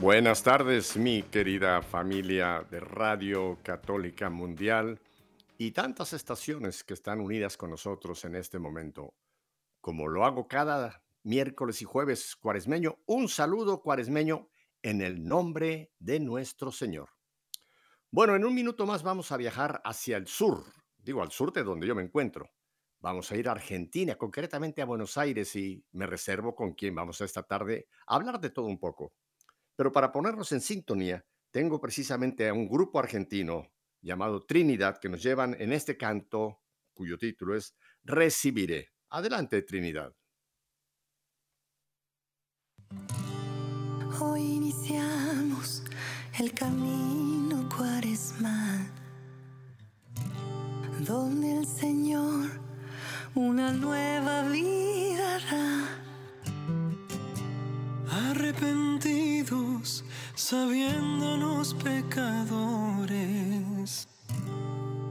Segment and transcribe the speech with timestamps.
[0.00, 5.00] Buenas tardes, mi querida familia de Radio Católica Mundial
[5.56, 9.14] y tantas estaciones que están unidas con nosotros en este momento.
[9.80, 14.50] Como lo hago cada miércoles y jueves cuaresmeño, un saludo cuaresmeño
[14.82, 17.08] en el nombre de nuestro Señor.
[18.10, 20.62] Bueno, en un minuto más vamos a viajar hacia el sur,
[20.98, 22.50] digo al sur de donde yo me encuentro.
[23.00, 27.22] Vamos a ir a Argentina, concretamente a Buenos Aires, y me reservo con quien vamos
[27.22, 29.14] a esta tarde a hablar de todo un poco.
[29.76, 35.22] Pero para ponernos en sintonía, tengo precisamente a un grupo argentino llamado Trinidad que nos
[35.22, 36.62] llevan en este canto
[36.94, 38.92] cuyo título es Recibiré.
[39.10, 40.14] Adelante, Trinidad.
[44.20, 45.84] Hoy iniciamos
[46.38, 48.90] el camino cuaresmal,
[51.06, 52.50] donde el Señor
[53.34, 56.05] una nueva vida hará
[58.30, 62.16] arrepentidos, sabiéndonos pecadores.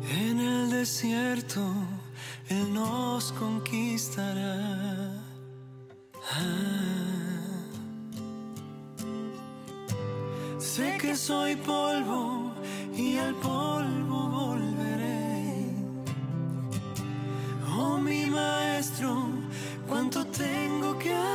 [0.10, 1.62] En el desierto
[2.50, 5.12] Él nos conquistará.
[6.32, 6.76] Ah.
[10.58, 12.52] Sé que soy polvo
[12.96, 15.74] y al polvo volveré.
[17.78, 19.28] Oh mi maestro,
[19.88, 21.35] cuánto tengo que aprender.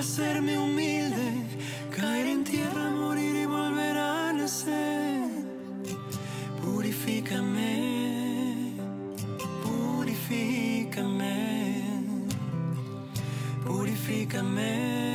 [0.00, 1.30] Hacerme humilde,
[1.94, 5.28] caer en tierra, morir y volver a nacer.
[6.62, 8.72] Purifícame,
[9.62, 11.82] purifícame,
[13.62, 15.09] purifícame,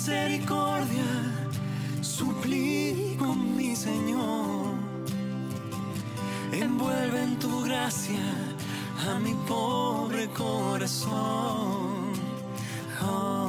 [0.00, 1.10] misericordia
[2.00, 4.74] suplico, mi Señor.
[6.52, 8.24] Envuelve en tu gracia
[9.10, 12.14] a mi pobre corazón.
[13.02, 13.39] Oh.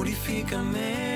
[0.00, 1.09] Purifícame,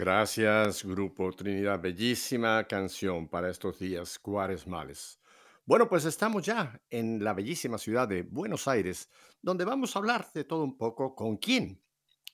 [0.00, 1.78] Gracias, Grupo Trinidad.
[1.78, 5.20] Bellísima canción para estos días cuaresmales.
[5.66, 9.10] Bueno, pues estamos ya en la bellísima ciudad de Buenos Aires,
[9.42, 11.82] donde vamos a hablar de todo un poco con quién,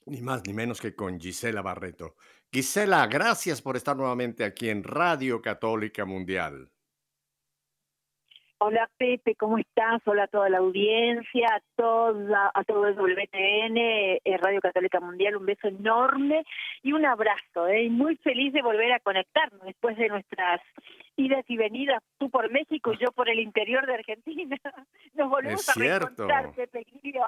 [0.04, 2.14] ni más ni menos que con Gisela Barreto.
[2.52, 6.70] Gisela, gracias por estar nuevamente aquí en Radio Católica Mundial.
[8.58, 10.00] Hola Pepe, ¿cómo estás?
[10.06, 15.36] Hola a toda la audiencia, a toda, a todo el WTN, eh, Radio Católica Mundial,
[15.36, 16.42] un beso enorme
[16.82, 17.84] y un abrazo, ¿eh?
[17.84, 20.62] Y muy feliz de volver a conectarnos después de nuestras
[21.16, 24.56] idas y venidas, tú por México y yo por el interior de Argentina.
[25.14, 26.06] Nos volvemos Es a cierto.
[26.06, 27.26] reencontrar, Pepe querido.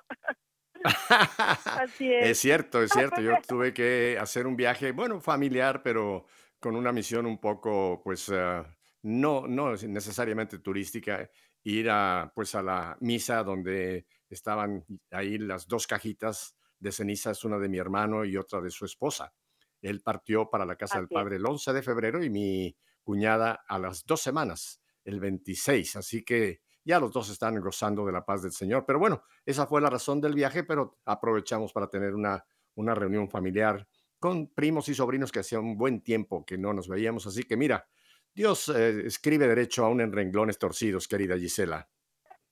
[1.78, 2.30] Así es.
[2.30, 3.20] Es cierto, es cierto.
[3.20, 6.25] Yo tuve que hacer un viaje, bueno, familiar, pero
[6.58, 8.64] con una misión un poco, pues, ah,
[9.03, 11.29] no, no es necesariamente turística,
[11.62, 17.59] ir a, pues, a la misa donde estaban ahí las dos cajitas de cenizas, una
[17.59, 19.33] de mi hermano y otra de su esposa.
[19.81, 23.65] Él partió para la casa del Así padre el 11 de febrero y mi cuñada
[23.67, 25.97] a las dos semanas, el 26.
[25.97, 28.85] Así que ya los dos están gozando de la paz del Señor.
[28.87, 33.29] Pero bueno, esa fue la razón del viaje, pero aprovechamos para tener una, una reunión
[33.29, 33.87] familiar
[34.19, 37.27] con primos y sobrinos que hacía un buen tiempo que no nos veíamos.
[37.27, 37.89] Así que mira,
[38.38, 41.88] Dios eh, escribe derecho aún en renglones torcidos, querida Gisela.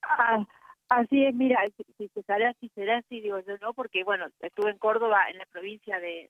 [0.03, 0.45] Ah,
[0.89, 3.73] así es, mira, si, si se será así, será así, digo yo, ¿no?
[3.73, 6.29] Porque, bueno, estuve en Córdoba, en la provincia de,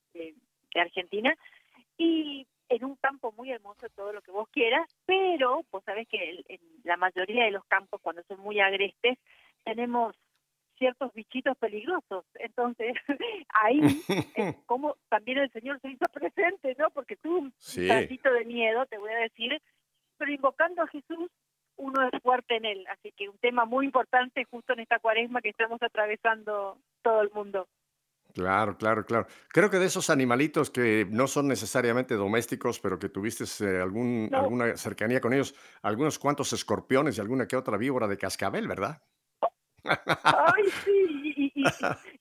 [0.74, 1.34] Argentina,
[1.96, 6.44] y en un campo muy hermoso, todo lo que vos quieras, pero vos sabés que
[6.48, 9.16] en la mayoría de los campos, cuando son muy agrestes,
[9.64, 10.14] tenemos
[10.78, 12.24] ciertos bichitos peligrosos.
[12.34, 12.94] Entonces,
[13.48, 13.80] ahí,
[14.36, 16.90] es como también el Señor se hizo presente, ¿no?
[16.90, 17.86] Porque tuvo un Sí.
[17.88, 19.60] tantito de miedo, te voy a decir,
[20.18, 21.30] pero invocando a Jesús,
[21.76, 22.86] uno es fuerte en él.
[22.88, 27.30] Así que un tema muy importante justo en esta cuaresma que estamos atravesando todo el
[27.32, 27.68] mundo.
[28.34, 29.26] Claro, claro, claro.
[29.48, 34.28] Creo que de esos animalitos que no son necesariamente domésticos, pero que tuviste eh, algún,
[34.30, 34.38] No.
[34.40, 39.02] alguna cercanía con ellos, algunos cuantos escorpiones y alguna que otra víbora de cascabel, ¿verdad?
[40.24, 40.92] Ay, sí.
[41.36, 41.64] Y, y- y-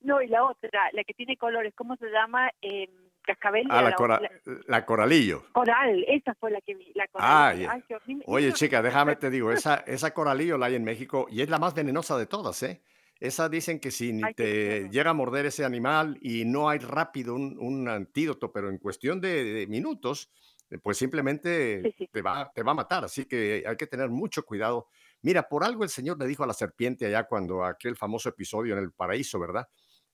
[0.02, 2.50] no, y la otra, la que tiene colores, ¿cómo se llama?
[2.62, 2.90] Eh,
[3.24, 3.66] cascabel.
[3.70, 4.32] Ah, era la, cora- la-
[4.68, 5.44] la coralillo.
[5.52, 6.92] coral, esa fue la que vi.
[6.96, 7.28] La coral.
[7.30, 7.50] Ah.
[7.74, 8.24] Ay, horrible.
[8.28, 11.50] Oye, Eso- chica, déjame te digo, esa, esa coralillo la hay en México y es
[11.50, 12.82] la más venenosa de todas, ¿eh?
[13.20, 17.34] Esa dicen que si Ay, te llega a morder ese animal y no hay rápido
[17.34, 20.30] un, un antídoto, pero en cuestión de, de minutos,
[20.70, 22.10] eh, pues simplemente Sí, sí.
[22.12, 23.06] te va, te va a matar.
[23.06, 24.89] Así que hay que tener mucho cuidado.
[25.25, 28.77] Mira, por algo el Señor le dijo a la serpiente allá cuando aquel famoso episodio
[28.77, 29.67] en el paraíso, ¿verdad?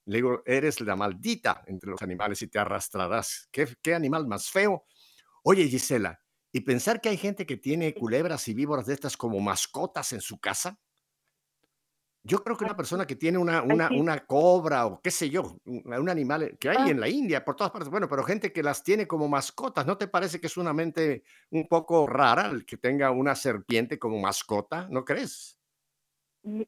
[0.05, 3.49] Le digo, eres la maldita entre los animales y te arrastrarás.
[3.51, 4.85] ¿Qué, qué animal más feo?
[5.43, 6.17] Oye, Gisela,
[6.53, 10.21] ¿y pensar que hay gente que tiene culebras y víboras de estas como mascotas en
[10.21, 10.79] su casa?
[12.23, 15.57] Yo creo que una persona que tiene una, una, una cobra o qué sé yo,
[15.65, 16.87] un, un animal que hay Ah.
[16.89, 19.97] en la India, por todas partes, bueno, pero gente que las tiene como mascotas, ¿no
[19.97, 24.19] te parece que es una mente un poco rara el que tenga una serpiente como
[24.19, 24.87] mascota?
[24.89, 25.57] ¿No crees?
[26.43, 26.67] Mi-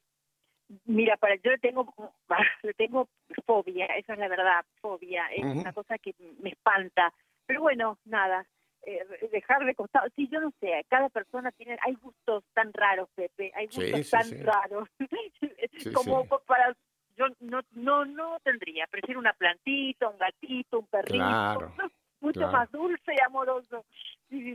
[0.85, 1.93] Mira, para yo le tengo
[2.63, 3.07] le tengo
[3.45, 7.13] fobia, esa es la verdad, fobia, es una cosa que me espanta.
[7.45, 8.47] Pero bueno, nada,
[8.85, 10.07] eh, dejar de costado.
[10.15, 14.11] Sí, yo no sé, cada persona tiene, hay gustos tan raros, Pepe, hay gustos sí,
[14.11, 14.35] tan sí.
[14.37, 14.89] raros.
[15.93, 16.75] Como para
[17.15, 21.73] yo no no no tendría, prefiero una plantita, un gatito, un perrito, Claro,
[22.21, 22.51] mucho claro.
[22.53, 23.85] más dulce y amoroso.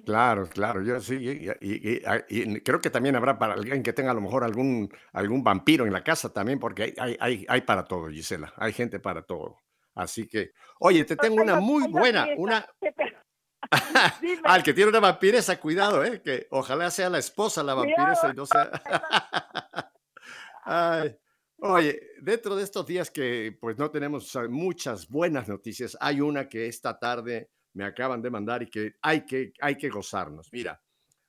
[0.05, 3.83] Claro, claro, yo sí, y, y- y- a- y creo que también habrá para alguien
[3.83, 7.17] que tenga a lo mejor algún, algún vampiro en la casa también, porque hay, hay,
[7.21, 9.59] hay, hay para todo, Gisela, hay gente para todo.
[9.95, 12.67] Así que, oye, te tengo Hay una muy buena, una.
[14.45, 18.37] al que tiene una vampiresa, cuidado, eh, que ojalá sea la esposa la vampiresa y
[18.37, 18.71] no sea.
[20.65, 21.17] Ay,
[21.61, 26.49] Oye, dentro de estos días que pues no tenemos ah, muchas buenas noticias, hay una
[26.49, 30.49] que esta tarde me acaban de mandar y que hay que, hay que gozarnos.
[30.53, 30.81] Mira,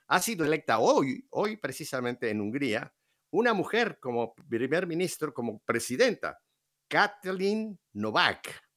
[0.08, 2.94] ha sido electa hoy, hoy precisamente en Hungría,
[3.32, 6.40] una mujer como primer ministro, como presidenta,
[6.88, 8.69] Kathleen Novak.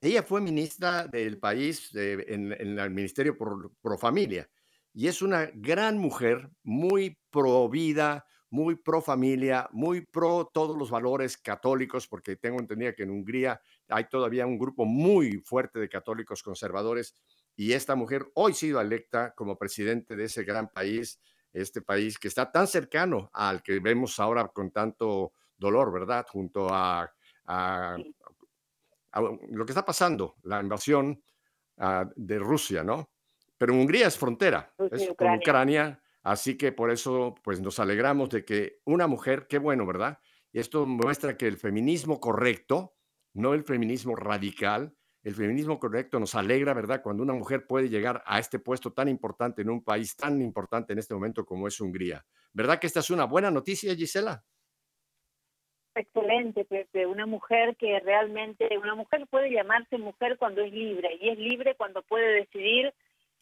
[0.00, 4.48] Ella fue ministra del país en, el Ministerio Pro, Pro, Familia
[4.92, 10.90] y es una gran mujer, muy pro vida, muy pro familia, muy pro todos los
[10.90, 15.88] valores católicos, porque tengo entendido que en Hungría hay todavía un grupo muy fuerte de
[15.88, 17.14] católicos conservadores
[17.56, 21.20] y esta mujer hoy ha sido electa como presidente de ese gran país,
[21.52, 26.26] este país que está tan cercano al que vemos ahora con tanto dolor, ¿verdad?
[26.28, 27.10] Junto a,
[29.20, 31.22] lo que está pasando, la invasión
[31.78, 33.10] ah, de Rusia, ¿no?
[33.58, 38.44] Pero Hungría es frontera es con Ucrania, así que por eso pues nos alegramos de
[38.44, 40.18] que una mujer, qué bueno, ¿verdad?
[40.52, 42.96] Y esto muestra que el feminismo correcto,
[43.32, 47.02] no el feminismo radical, el feminismo correcto nos alegra, ¿verdad?
[47.02, 50.92] Cuando una mujer puede llegar a este puesto tan importante en un país tan importante
[50.92, 52.24] en este momento como es Hungría.
[52.52, 54.44] ¿Verdad que esta es una buena noticia, Gisela?
[55.96, 57.06] Excelente, Pepe.
[57.06, 61.74] Una mujer que realmente, una mujer puede llamarse mujer cuando es libre y es libre
[61.74, 62.92] cuando puede decidir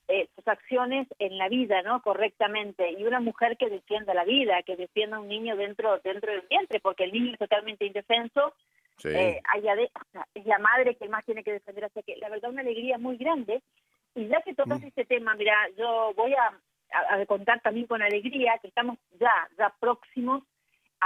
[0.08, 2.00] eh, sus acciones en la vida, ¿no?
[2.02, 2.92] Correctamente.
[2.92, 6.44] Y una mujer que defienda la vida, que defienda a un niño dentro dentro del
[6.48, 8.54] vientre, porque el niño es totalmente indefenso
[9.02, 9.40] eh,
[10.34, 13.16] es la madre que más tiene que defender, así que la verdad una alegría muy
[13.16, 13.62] grande.
[14.14, 14.86] Y ya que tocas mm.
[14.86, 16.52] este tema, mira, yo voy a,
[17.26, 20.44] contar también con alegría que estamos ya, ya próximos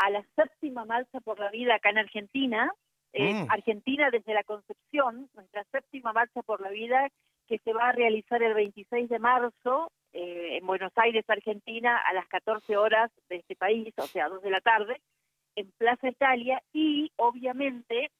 [0.05, 2.73] a la séptima marcha por la vida acá en Argentina.
[3.12, 3.50] Eh, mm.
[3.50, 7.09] Argentina desde la concepción, nuestra séptima marcha por la vida
[7.47, 12.12] que se va a realizar el 26 de marzo eh, en Buenos Aires, Argentina, a
[12.12, 15.00] las 14 horas de este país, o sea, 2 de la tarde
[15.57, 18.11] en Plaza Italia y obviamente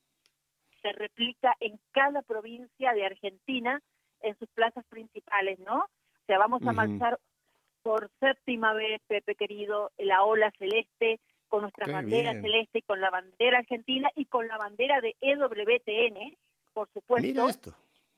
[0.83, 3.81] se replica en cada provincia de Argentina
[4.21, 5.79] en sus plazas principales, ¿no?
[5.79, 7.19] O sea, vamos a marchar
[7.83, 13.59] por séptima vez, Pepe querido, la ola celeste, con nuestra bandera celeste, con la bandera
[13.59, 16.37] argentina y con la bandera de EWTN,
[16.73, 17.27] por supuesto.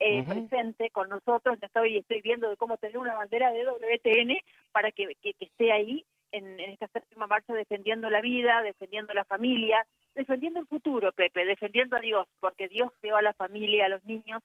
[0.03, 4.39] Eh, presente con nosotros, estoy, estoy viendo de cómo tener una bandera de EWTN
[4.73, 9.87] para que, que esté ahí en, esta séptima marcha defendiendo la vida, defendiendo la familia,
[10.15, 14.05] defendiendo el futuro, Pepe, defendiendo a Dios, porque Dios creó a la familia, a los
[14.05, 14.43] niños,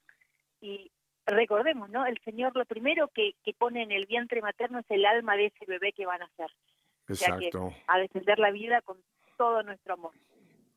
[0.61, 0.91] y
[1.25, 2.05] recordemos, ¿no?
[2.05, 5.47] El Señor lo primero que, que pone en el vientre materno es el alma de
[5.47, 6.51] ese bebé que van a ser.
[7.07, 7.73] Exacto.
[7.87, 8.97] a defender la vida con
[9.37, 10.11] todo nuestro amor.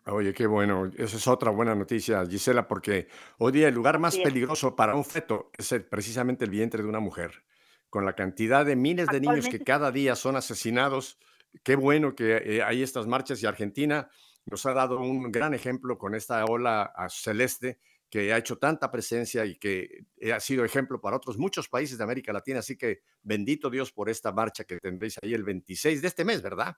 [0.06, 0.90] Oye, qué bueno.
[0.97, 3.08] Esa es otra buena noticia, Gisela, porque
[3.38, 7.00] hoy día el lugar más peligroso para un feto es precisamente el vientre de una
[7.00, 7.44] mujer
[7.90, 11.18] con la cantidad de miles de niños que cada día son asesinados.
[11.62, 14.08] Qué bueno que eh, hay estas marchas y Argentina
[14.47, 19.44] nos ha dado un gran ejemplo con esta ola celeste que ha hecho tanta presencia
[19.44, 22.60] y que eh, ha sido ejemplo para otros muchos países de América Latina.
[22.60, 26.42] Así que bendito Dios por esta marcha que tendréis ahí el 26 de este mes,
[26.42, 26.76] ¿verdad?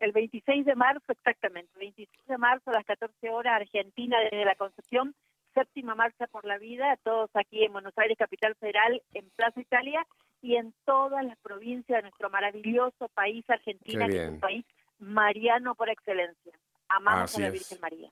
[0.00, 1.70] El 26 de marzo, exactamente.
[1.74, 5.14] El 26 de marzo a las 14 horas, Argentina desde la Concepción
[5.54, 10.06] séptima marcha por la vida, todos aquí en Buenos Aires, Capital Federal, en Plaza Italia
[10.40, 14.64] y en todas las provincias de nuestro maravilloso país, Argentina, que es un país
[14.98, 16.52] mariano por excelencia.
[16.88, 18.10] Amamos a la Virgen María.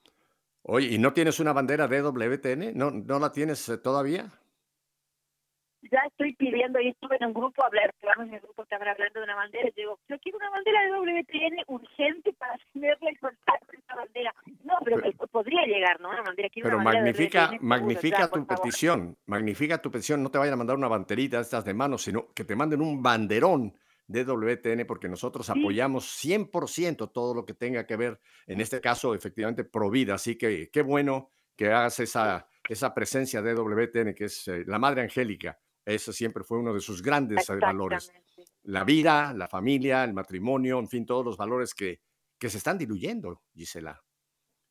[0.69, 2.77] Oye, ¿y no tienes una bandera de WTN?
[2.77, 4.33] ¿No, no la tienes eh, todavía?
[5.91, 9.25] ya estoy pidiendo, y estuve en un grupo, hablar, en el grupo estaba hablando de
[9.25, 13.61] una bandera, y digo, yo quiero una bandera de WTN urgente para tenerla y soltar
[13.73, 14.35] esa bandera.
[14.65, 16.11] No, pero, podría llegar, ¿no?
[16.11, 20.77] Una bandera, pero magnifica, magnifica tu petición, magnifica tu petición, no te vayan a mandar
[20.77, 23.75] una banderita de estas de mano, sino que te manden un banderón
[24.07, 29.15] de WTN porque nosotros apoyamos 100% todo lo que tenga que ver, en este caso,
[29.15, 30.15] efectivamente, pro vida.
[30.15, 34.79] Así que qué bueno que hagas esa, esa presencia de WTN, que es eh, la
[34.79, 38.13] Madre Angélica eso siempre fue uno de sus grandes eh, valores.
[38.65, 42.01] La vida, la familia, el matrimonio, en fin, todos los valores que,
[42.39, 44.03] que se están diluyendo, Gisela.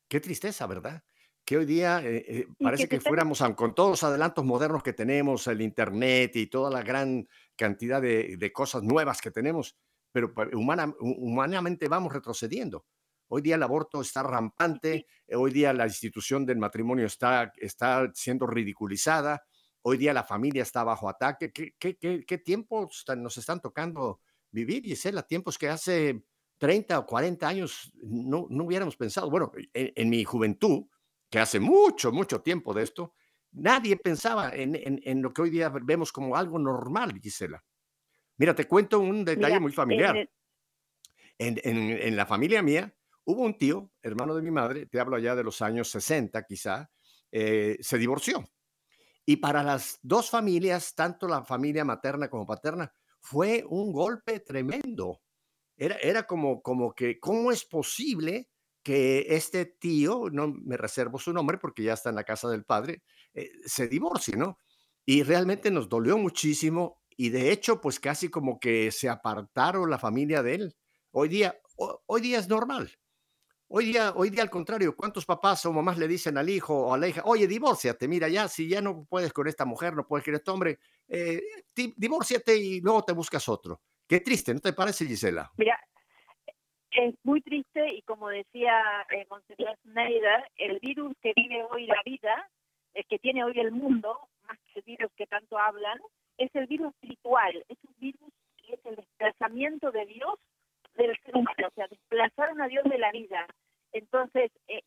[0.08, 1.02] Qué tristeza, ¿verdad?
[1.42, 5.46] Que hoy día eh, eh, parece que, fuéramos, con todos los adelantos modernos que tenemos,
[5.46, 9.76] el Internet y toda la gran cantidad de, de cosas nuevas que tenemos,
[10.12, 12.86] pero humana, humanamente vamos retrocediendo.
[13.28, 18.46] Hoy día el aborto está rampante, hoy día la institución del matrimonio está, está siendo
[18.46, 19.42] ridiculizada,
[19.88, 21.52] Hoy día la familia está bajo ataque.
[21.52, 24.20] ¿Qué, qué, qué, tiempos nos están tocando
[24.50, 25.22] vivir, Gisela?
[25.22, 26.24] Tiempos que hace
[26.58, 29.30] 30 o 40 años no, no hubiéramos pensado.
[29.30, 30.86] Bueno, en, mi juventud,
[31.30, 33.14] que hace mucho, mucho tiempo de esto,
[33.56, 37.64] nadie pensaba en, en, lo que hoy día vemos como algo normal, Gisela.
[38.36, 40.28] Mira, te cuento un detalle muy familiar.
[41.38, 42.94] En, en, la familia mía
[43.24, 46.90] hubo un tío, hermano de mi madre, te hablo allá de los años 60 quizá,
[47.32, 48.44] eh, se divorció
[49.26, 55.20] Y para las dos familias, tanto la familia materna como paterna, fue un golpe tremendo.
[55.76, 58.48] Era, era como, como que, ¿cómo es posible
[58.86, 62.64] que este tío, no me reservo su nombre porque ya está en la casa del
[62.64, 63.02] padre,
[63.36, 64.58] eh, se divorcie, ¿no?
[65.04, 69.98] Y realmente nos dolió muchísimo y de hecho, pues casi como que se apartaron la
[69.98, 70.76] familia de él.
[71.12, 71.56] Hoy día,
[72.06, 72.90] hoy día es normal.
[73.68, 76.94] Hoy día, hoy día al contrario, ¿cuántos papás o mamás le dicen al hijo o
[76.94, 80.06] a la hija, oye, divórciate, mira, ya, si ya no puedes con esta mujer, no
[80.06, 80.78] puedes con este hombre,
[81.08, 81.42] eh,
[81.74, 83.80] divórciate y luego te buscas otro.
[84.06, 85.50] Qué triste, ¿no te parece, Gisela?
[85.56, 85.78] Mira,
[86.92, 88.72] es muy triste y como decía
[89.10, 92.48] eh, Monseñor Schneider, el virus que vive hoy la vida,
[93.04, 95.98] que tiene hoy el mundo, más que el virus que tanto hablan,
[96.38, 100.38] es el virus espiritual, es un virus que es el desplazamiento de Dios
[100.96, 103.46] del ser humano, o sea, desplazar a Dios de la vida.
[103.92, 104.82] Entonces, eh,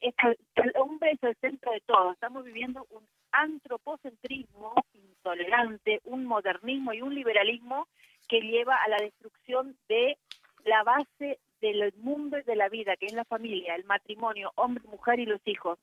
[0.56, 2.12] el hombre es el centro de todo.
[2.12, 7.88] Estamos viviendo un antropocentrismo intolerante, un modernismo y un liberalismo
[8.28, 10.18] que lleva a la destrucción de
[10.66, 14.84] la base del mundo y de la vida, que es la familia, el matrimonio, hombre,
[14.88, 15.80] mujer y los hijos.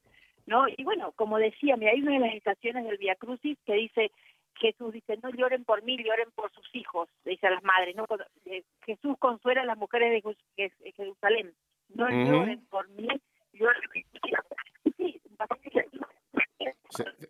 [0.47, 0.67] ¿No?
[0.69, 4.11] Y bueno, como decía, hay una de las estaciones del Via Crucis que dice,
[4.55, 8.07] Jesús dice, no lloren por mí, lloren por sus hijos, dice a las madres, ¿no?
[8.47, 10.23] Eh, Jesús consuela a las mujeres
[10.57, 11.53] de Jerusalén,
[11.89, 13.09] no lloren por mí,
[13.53, 13.81] lloren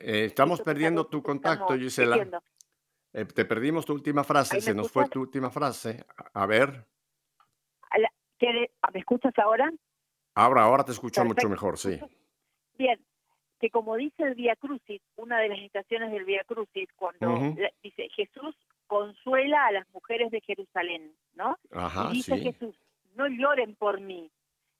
[0.00, 2.42] eh, estamos perdiendo tu contacto, Gisela.
[3.12, 6.04] Eh, te perdimos tu última frase, se nos fue tu última frase.
[6.35, 6.87] A ver.
[8.92, 9.73] ¿Me escuchas ahora?
[10.35, 11.99] Ahora, ahora te escucho mucho mejor, sí.
[12.78, 13.00] Bien,
[13.61, 18.09] que como dice el Vía Crucis, una de las estaciones del Vía Crucis, cuando dice
[18.11, 18.54] Jesús
[18.87, 21.56] consuela a las mujeres de Jerusalén, ¿no?
[21.73, 22.76] Ajá, y dice Jesús,
[23.14, 24.30] no lloren por mí,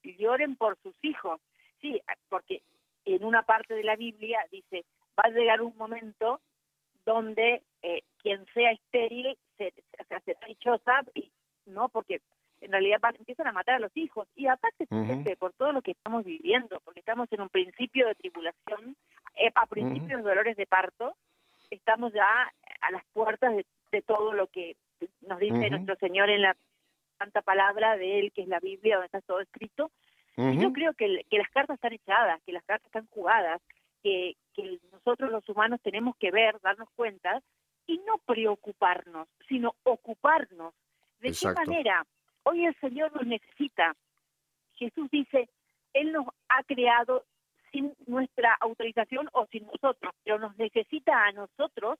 [0.03, 1.41] lloren por sus hijos.
[1.81, 2.61] Sí, porque
[3.05, 4.85] en una parte de la Biblia dice,
[5.17, 6.39] va a llegar un momento
[7.05, 9.73] donde eh, quien sea estéril se,
[10.07, 11.31] se, se dichosa, y,
[11.65, 12.21] no porque
[12.67, 14.27] en realidad empiezan a matar a los hijos.
[14.35, 14.85] Y aparte,
[15.37, 18.95] por todo lo que estamos viviendo, porque estamos en un principio de tribulación,
[19.35, 21.15] eh, a principios de dolores de parto,
[21.71, 22.27] estamos ya
[22.81, 23.65] a las puertas de,
[24.01, 24.75] todo lo que
[25.21, 26.55] nos dice nuestro Señor en la
[27.17, 29.89] santa palabra de Él, que es la Biblia, donde está todo escrito.
[30.35, 33.59] Y yo creo que, que las cartas están echadas, que las cartas están jugadas,
[34.03, 37.41] que, que nosotros los humanos tenemos que ver, darnos cuenta
[37.87, 40.75] y no preocuparnos, sino ocuparnos.
[41.19, 42.05] ¿De qué manera?
[42.49, 43.93] Hoy el Señor nos necesita.
[44.75, 45.49] Jesús dice,
[45.93, 47.25] Él nos ha creado
[47.73, 51.99] sin nuestra autorización o sin nosotros, pero nos necesita a nosotros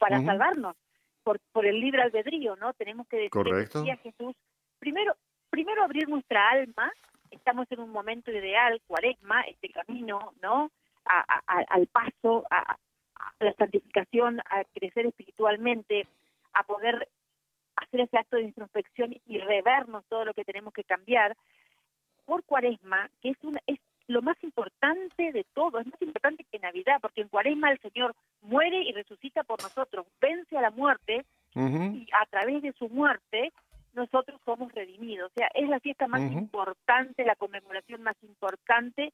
[0.00, 0.74] para salvarnos
[1.22, 2.72] por, por el libre albedrío, ¿no?
[2.72, 4.34] Tenemos que decir a Jesús,
[4.80, 5.14] primero,
[5.48, 6.92] primero abrir nuestra alma,
[7.30, 10.72] estamos en un momento ideal, cuaresma, este camino, ¿no?
[11.04, 16.08] al paso, a, a la santificación, a crecer espiritualmente,
[16.54, 17.08] a poder
[17.76, 21.36] hacer ese acto de introspección y revernos todo lo que tenemos que cambiar
[22.24, 26.58] por cuaresma, que es, una, es lo más importante de todo, es más importante que
[26.58, 31.24] Navidad, porque en cuaresma el Señor muere y resucita por nosotros, vence a la muerte
[31.56, 33.52] y a través de su muerte
[33.92, 35.30] nosotros somos redimidos.
[35.30, 39.12] O sea, es la fiesta más importante, la conmemoración más importante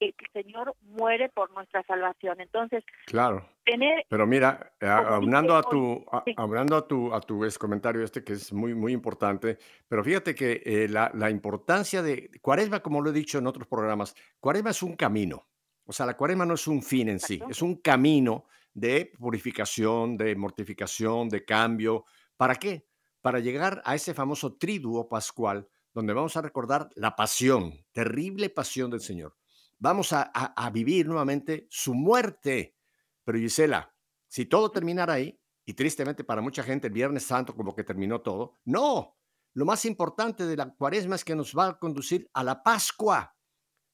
[0.00, 2.40] el Señor muere por nuestra salvación.
[2.40, 3.48] Entonces, claro.
[3.64, 6.04] Tener, Pero mira, hablando a tu,
[6.36, 10.62] hablando a tu, a tu comentario este que es muy, muy importante, pero fíjate que
[10.64, 14.82] eh, la, la, importancia de Cuaresma, como lo he dicho en otros programas, Cuaresma es
[14.82, 15.46] un camino.
[15.84, 20.16] O sea, la Cuaresma no es un fin en sí, es un camino de purificación,
[20.16, 22.04] de mortificación, de cambio.
[22.36, 22.86] ¿Para qué?
[23.20, 28.90] Para llegar a ese famoso triduo pascual, donde vamos a recordar la pasión, terrible pasión
[28.90, 29.34] del Señor
[29.78, 32.76] vamos a, vivir nuevamente su muerte.
[33.24, 33.94] Pero Gisela,
[34.26, 38.20] si todo terminara ahí, y tristemente para mucha gente el Viernes Santo como que terminó
[38.22, 39.16] todo, no,
[39.54, 43.36] lo más importante de la cuaresma es que nos va a conducir a la Pascua.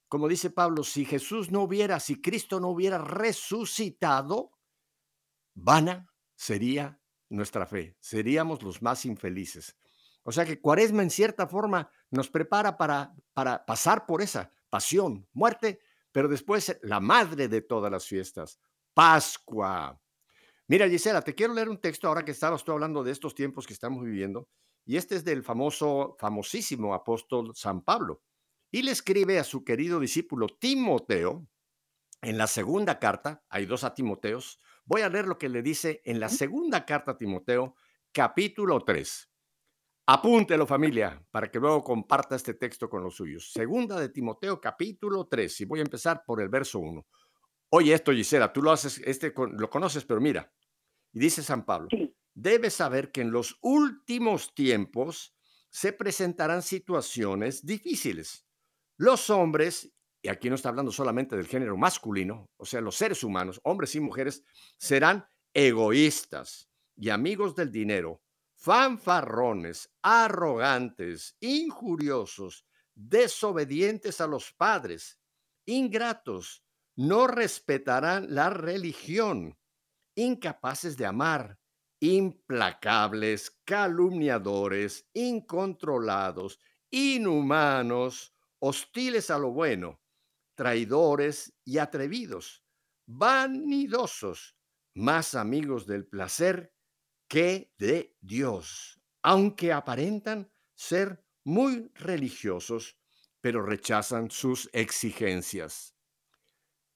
[0.09, 4.53] Como dice Pablo, si Jesús no hubiera, si Cristo no hubiera resucitado,
[5.55, 9.77] vana sería nuestra fe, seríamos los más infelices.
[10.23, 15.25] O sea que cuaresma en cierta forma nos prepara para, para pasar por esa pasión,
[15.35, 15.79] muerte,
[16.11, 18.59] pero después la madre de todas las fiestas,
[18.93, 20.03] Pascua.
[20.67, 23.69] Mira, Gisela, te quiero leer un texto ahora que estabas tú hablando de estos tiempos
[23.69, 24.49] que estamos viviendo,
[24.85, 28.25] y este es del famoso, famosísimo apóstol San Pablo.
[28.73, 31.47] Y le escribe a su querido discípulo Timoteo,
[32.21, 36.03] en la segunda carta, hay dos a Timoteos, voy a leer lo que le dice
[36.05, 37.77] en la segunda carta a Timoteo,
[38.11, 39.31] capítulo 3.
[40.07, 43.51] Apúntelo familia para que luego comparta este texto con los suyos.
[43.51, 47.07] Segunda de Timoteo capítulo 3 y voy a empezar por el verso 1.
[47.71, 50.53] Oye esto, Gisela, tú lo haces, este lo conoces, pero mira,
[51.13, 52.15] y dice San Pablo, Sí.
[52.35, 55.35] debes saber que en los últimos tiempos
[55.71, 58.47] se presentarán situaciones difíciles.
[58.99, 59.91] Los hombres,
[60.23, 63.95] y aquí no está hablando solamente del género masculino, o sea, los seres humanos, hombres
[63.95, 64.45] y mujeres,
[64.77, 68.21] serán egoístas y amigos del dinero,
[68.65, 75.21] fanfarrones, arrogantes, injuriosos, desobedientes a los padres,
[75.67, 76.65] ingratos,
[76.97, 79.59] no respetarán la religión,
[80.15, 81.59] incapaces de amar,
[82.01, 86.59] implacables, calumniadores, incontrolados,
[86.91, 90.01] inhumanos, hostiles a lo bueno,
[90.55, 92.65] traidores y atrevidos,
[93.05, 94.57] vanidosos,
[94.95, 96.74] más amigos del placer
[97.29, 102.99] que de Dios, aunque aparentan ser muy religiosos,
[103.41, 105.95] pero rechazan sus exigencias.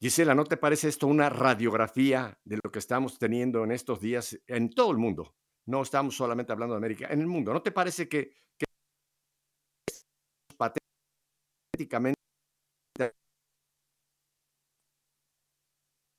[0.00, 4.40] Gisela, ¿no te parece esto una radiografía de lo que estamos teniendo en estos días
[4.46, 5.34] en todo el mundo?
[5.66, 7.52] No estamos solamente hablando de América, en el mundo.
[7.52, 8.64] ¿No te parece que, que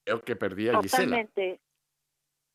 [0.06, 1.04] creo que perdí a Gisela?
[1.04, 1.62] Totalmente.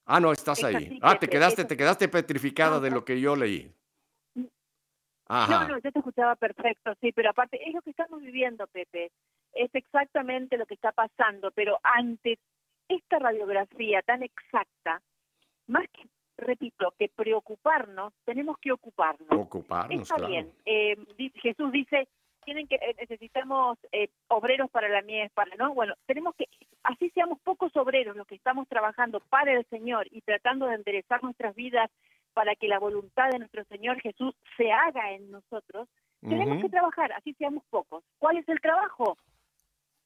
[0.07, 0.99] Ah, no, estás Es ahí.
[1.03, 2.97] Ah, te quedaste, te quedaste petrificada No, de no.
[2.97, 3.73] lo que yo leí.
[4.35, 4.49] No,
[5.29, 5.69] Ajá.
[5.69, 9.11] no, yo te escuchaba perfecto, sí, pero aparte es lo que estamos viviendo, Pepe.
[9.55, 12.39] Es exactamente lo que está pasando, pero ante
[12.89, 15.01] esta radiografía tan exacta,
[15.69, 16.03] más que,
[16.37, 19.29] repito, que preocuparnos, tenemos que ocuparnos.
[19.31, 20.31] Ocuparnos, Está claro.
[20.31, 20.53] bien.
[20.67, 20.97] Eh,
[21.37, 22.07] Jesús dice,
[22.45, 25.75] tienen que eh, necesitamos eh, obreros para la mies, para no.
[25.75, 26.49] Bueno, tenemos que
[26.83, 31.23] así seamos pocos obreros los que estamos trabajando para el Señor y tratando de enderezar
[31.23, 31.91] nuestras vidas
[32.35, 35.89] para que la voluntad de nuestro Señor Jesús se haga en nosotros.
[36.21, 38.03] Tenemos que trabajar, así seamos pocos.
[38.19, 39.19] ¿Cuál es el trabajo?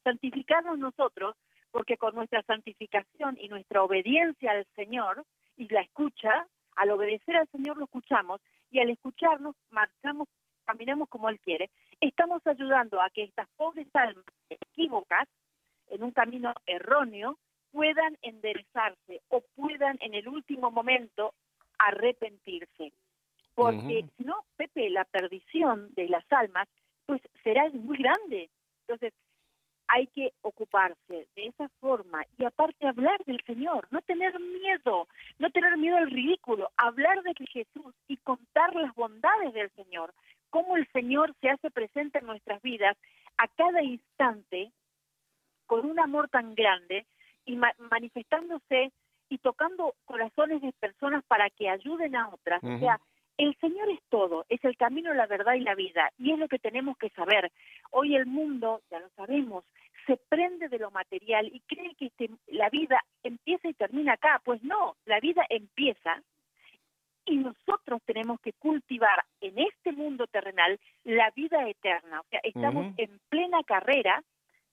[0.03, 1.37] Santificarnos nosotros,
[1.71, 5.25] porque con nuestra santificación y nuestra obediencia al Señor
[5.57, 10.29] y la escucha, al obedecer al Señor lo escuchamos y al escucharnos marchamos,
[10.65, 11.71] caminamos como Él quiere,
[12.01, 15.29] estamos ayudando a que estas pobres almas equívocas,
[15.91, 17.39] en un camino erróneo,
[17.73, 21.35] puedan enderezarse o puedan en el último momento
[21.79, 22.93] arrepentirse.
[23.55, 26.69] Porque si no, Pepe, la perdición de las almas,
[27.07, 28.51] pues será muy grande.
[28.83, 29.13] Entonces,
[29.89, 35.09] hay que ocuparse de esa forma y aparte hablar del Señor, no tener miedo,
[35.39, 40.13] no tener miedo al ridículo, hablar de Jesús y contar las bondades del Señor,
[40.51, 42.97] cómo el Señor se hace presente en nuestras vidas
[43.37, 44.71] a cada instante
[45.67, 47.07] con un amor tan grande
[47.45, 48.93] y ma- manifestándose
[49.29, 52.63] y tocando corazones de personas para que ayuden a otras.
[52.77, 53.01] O sea,
[53.37, 56.49] el Señor es todo, es el camino, la verdad y la vida, y es lo
[56.49, 57.53] que tenemos que saber.
[57.91, 59.65] Hoy el mundo, ya lo sabemos,
[60.07, 64.41] se prende de lo material y cree que este- la vida empieza y termina acá.
[64.45, 66.23] Pues no, la vida empieza
[67.29, 72.21] y nosotros tenemos que cultivar en este mundo terrenal la vida eterna.
[72.21, 74.23] O sea, estamos en plena carrera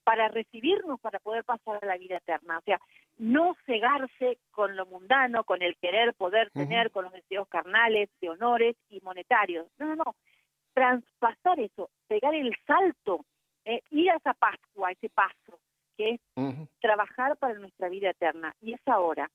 [0.04, 2.60] para recibirnos, para poder pasar a la vida eterna.
[2.60, 2.80] O sea,
[3.18, 8.30] no cegarse con lo mundano, con el querer poder tener, con los deseos carnales, de
[8.30, 9.68] honores y monetarios.
[9.78, 10.15] No, no, no.
[10.74, 13.26] Traspasar eso, pegar el salto,
[13.65, 15.60] eh, ir a esa Pascua, a ese paso,
[15.98, 16.22] que es
[16.80, 18.54] trabajar para nuestra vida eterna.
[18.62, 19.30] Y es ahora.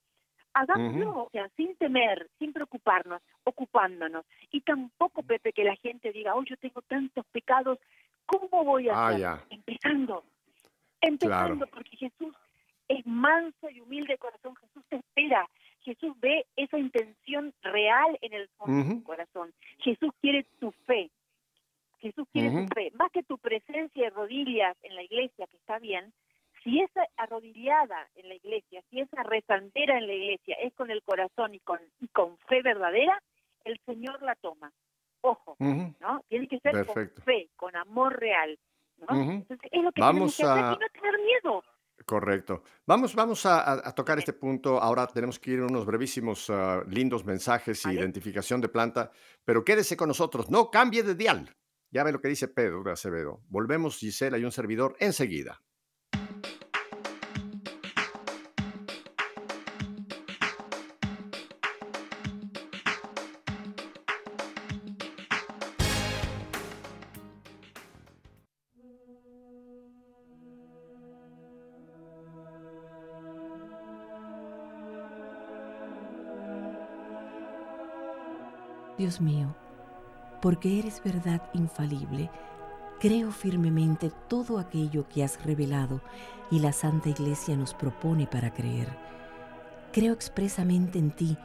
[0.53, 4.25] Hagámoslo, o sea, sin temer, sin preocuparnos, ocupándonos.
[4.51, 7.79] Y tampoco, Pepe, que la gente diga, oh, yo tengo tantos pecados,
[8.27, 9.21] ¿cómo voy a Ah, hacer?
[9.21, 9.45] ya.
[9.51, 10.25] Empezando.
[11.01, 11.71] Empezando, Claro.
[11.73, 12.35] porque Jesús
[12.89, 14.55] es manso y humilde de corazón.
[14.57, 15.49] Jesús te espera.
[15.83, 19.53] Jesús ve esa intención real en el fondo de tu corazón.
[19.79, 21.11] Jesús quiere tu fe.
[22.01, 22.91] Jesús quiere tu fe.
[22.97, 26.13] Más que tu presencia de rodillas en la iglesia, que está bien,
[26.63, 31.03] si esa arrodillada en la iglesia, si esa rezandera en la iglesia es con el
[31.03, 33.23] corazón y con, y con fe verdadera,
[33.65, 34.73] el Señor la toma.
[35.23, 35.57] Ojo.
[35.59, 36.25] ¿no?
[36.29, 37.17] Tiene que ser Perfecto.
[37.17, 38.59] con fe, con amor real.
[38.99, 39.21] ¿no?
[39.21, 41.65] Entonces, es lo que Vamos que hacer a- y no tener miedo.
[42.07, 42.63] Correcto.
[42.87, 44.81] Vamos, vamos a, tocar este punto.
[44.81, 49.11] Ahora tenemos que ir a unos brevísimos, ah, lindos mensajes y identificación de planta,
[49.45, 50.51] pero quédese con nosotros.
[50.51, 51.55] No cambie de dial.
[51.91, 53.41] Ya ve lo que dice Pedro de Acevedo.
[53.49, 55.61] Volvemos, Gisela y un servidor, enseguida.
[79.11, 79.57] Dios mío,
[80.41, 82.31] porque eres verdad infalible,
[83.01, 86.03] Creo firmemente todo aquello que has revelado
[86.51, 88.95] y la Santa Iglesia nos propone para creer.
[89.91, 91.39] Creo expresamente en ti,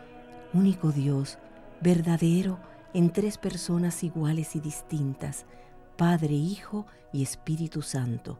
[0.53, 1.37] único Dios,
[1.79, 2.59] verdadero,
[2.93, 5.45] en tres personas iguales y distintas,
[5.95, 8.37] Padre, Hijo y Espíritu Santo.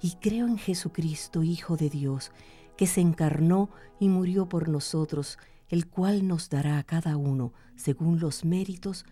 [0.00, 2.30] Y creo en Jesucristo, Hijo de Dios,
[2.76, 5.36] que se encarnó y murió por nosotros,
[5.68, 9.04] el cual nos dará a cada uno, según los méritos,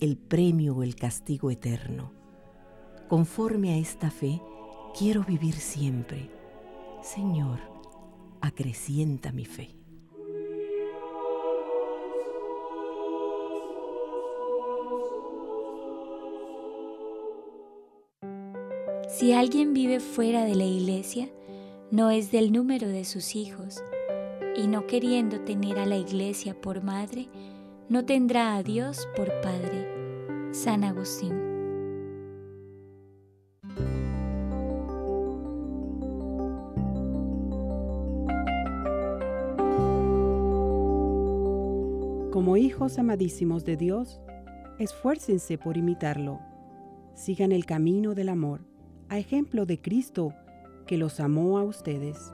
[0.00, 2.12] el premio o el castigo eterno.
[3.08, 4.40] Conforme a esta fe,
[4.98, 6.30] quiero vivir siempre.
[7.02, 7.58] Señor,
[8.40, 9.76] acrecienta mi fe.
[19.08, 21.28] Si alguien vive fuera de la iglesia,
[21.90, 23.82] no es del número de sus hijos,
[24.60, 27.28] y no queriendo tener a la iglesia por madre,
[27.88, 29.88] no tendrá a Dios por Padre.
[30.52, 31.32] San Agustín.
[42.30, 44.20] Como hijos amadísimos de Dios,
[44.78, 46.38] esfuércense por imitarlo.
[47.14, 48.60] Sigan el camino del amor,
[49.08, 50.34] a ejemplo de Cristo,
[50.86, 52.32] que los amó a ustedes.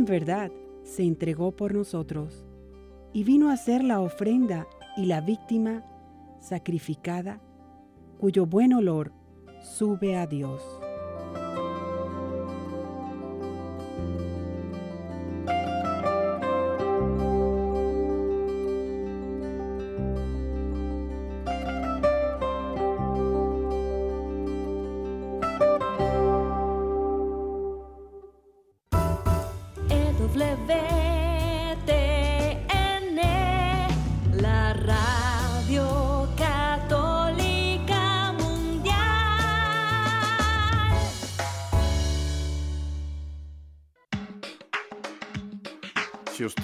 [0.00, 0.50] En verdad
[0.82, 2.46] se entregó por nosotros
[3.12, 5.84] y vino a ser la ofrenda y la víctima
[6.40, 7.38] sacrificada,
[8.18, 9.12] cuyo buen olor
[9.60, 10.62] sube a Dios.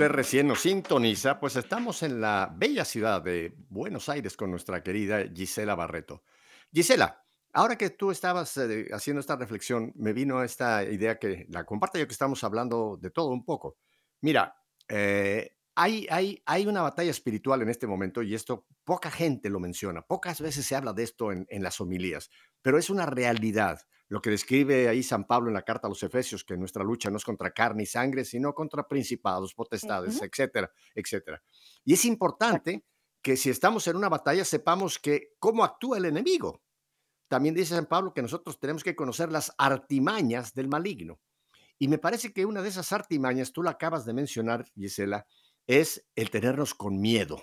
[0.09, 5.25] Recién nos sintoniza, pues estamos en la bella ciudad de Buenos Aires con nuestra querida
[5.33, 6.23] Gisela Barreto.
[6.73, 11.64] Gisela, ahora que tú estabas eh, haciendo esta reflexión, me vino esta idea que la
[11.64, 13.77] comparto yo que estamos hablando de todo un poco.
[14.21, 14.57] Mira,
[14.88, 19.61] eh, hay, hay, hay una batalla espiritual en este momento y esto poca gente lo
[19.61, 22.31] menciona, pocas veces se habla de esto en las homilías,
[22.62, 23.81] pero es una realidad.
[24.09, 27.11] Lo que describe ahí San Pablo en la carta a los Efesios, que nuestra lucha
[27.11, 31.42] no es contra carne y sangre, sino contra principados, potestades, etcétera, etcétera.
[31.85, 32.85] Y es importante
[33.21, 36.62] que si estamos en una batalla sepamos que cómo actúa el enemigo.
[37.29, 41.19] También dice San Pablo que nosotros tenemos que conocer las artimañas del maligno.
[41.79, 45.27] Y me parece que una de esas artimañas, tú la acabas de mencionar, Gisela,
[45.66, 47.42] es el tenernos con miedo,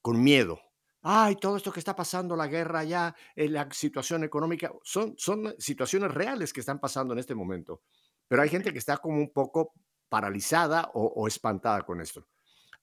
[0.00, 0.60] con miedo.
[1.06, 5.54] Ay, todo esto que está pasando, la guerra allá, eh, la situación económica, son, son
[5.58, 7.82] situaciones reales que están pasando en este momento.
[8.26, 9.74] Pero hay gente que está como un poco
[10.08, 12.26] paralizada o, o espantada con esto.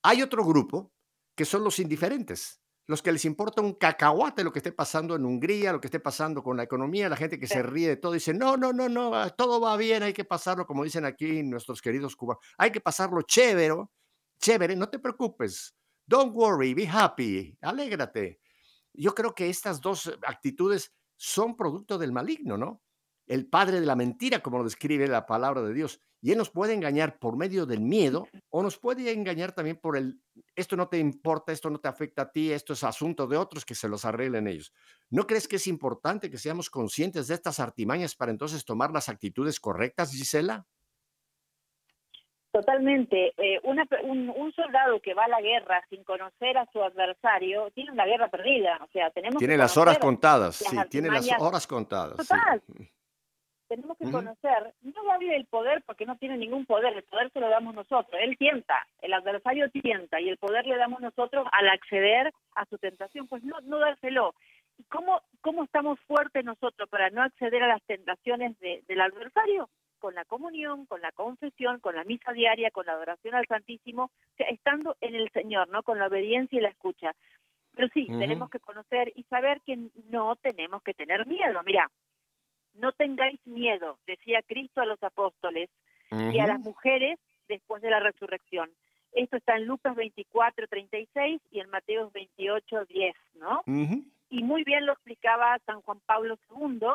[0.03, 0.93] Hay otro grupo
[1.35, 5.25] que son los indiferentes, los que les importa un cacahuate lo que esté pasando en
[5.25, 8.11] Hungría, lo que esté pasando con la economía, la gente que se ríe de todo,
[8.11, 11.81] dice, no, no, no, no, todo va bien, hay que pasarlo, como dicen aquí nuestros
[11.81, 13.75] queridos cubanos, hay que pasarlo chévere,
[14.39, 15.73] chévere, no te preocupes,
[16.11, 18.41] don't worry, be happy, alégrate.
[18.93, 22.83] Yo creo que estas dos actitudes son producto del maligno, ¿no?
[23.25, 26.01] El padre de la mentira, como lo describe la palabra de Dios.
[26.19, 29.95] Y él nos puede engañar por medio del miedo o nos puede engañar también por
[29.95, 30.21] el,
[30.53, 33.63] esto no te importa, esto no te afecta a ti, esto es asunto de otros
[33.63, 34.73] que se los arreglen ellos.
[35.09, 39.07] ¿No crees que es importante que seamos conscientes de estas artimañas para entonces tomar las
[39.07, 40.67] actitudes correctas, Gisela?
[42.51, 43.33] Totalmente.
[43.37, 47.69] Eh, una un, un soldado que va a la guerra sin conocer a su adversario
[47.71, 48.77] tiene una guerra perdida.
[48.83, 52.15] O sea, tenemos Tiene que las horas contadas, las sí, tiene las horas contadas.
[52.19, 52.27] sí.
[52.27, 52.61] Total.
[53.71, 57.39] Tenemos que conocer, no darle el poder porque no tiene ningún poder, el poder se
[57.39, 61.69] lo damos nosotros, él tienta, el adversario tienta y el poder le damos nosotros al
[61.69, 64.35] acceder a su tentación, pues no, no dárselo.
[64.77, 69.69] ¿Y cómo, cómo estamos fuertes nosotros para no acceder a las tentaciones de- del adversario?
[70.01, 74.05] Con la comunión, con la confesión, con la misa diaria, con la adoración al Santísimo,
[74.05, 75.83] o sea, estando en el Señor, ¿no?
[75.83, 77.11] Con la obediencia y la escucha.
[77.75, 79.77] Pero sí, tenemos que conocer y saber que
[80.09, 81.61] no tenemos que tener miedo.
[81.63, 81.89] Mira,
[82.73, 85.69] no tengáis miedo, decía Cristo a los apóstoles
[86.09, 88.71] y a las mujeres después de la resurrección.
[89.13, 93.61] Esto está en Lucas 24, 36 y en Mateo 28, 10, ¿no?
[94.29, 96.87] Y muy bien lo explicaba San Juan Pablo II.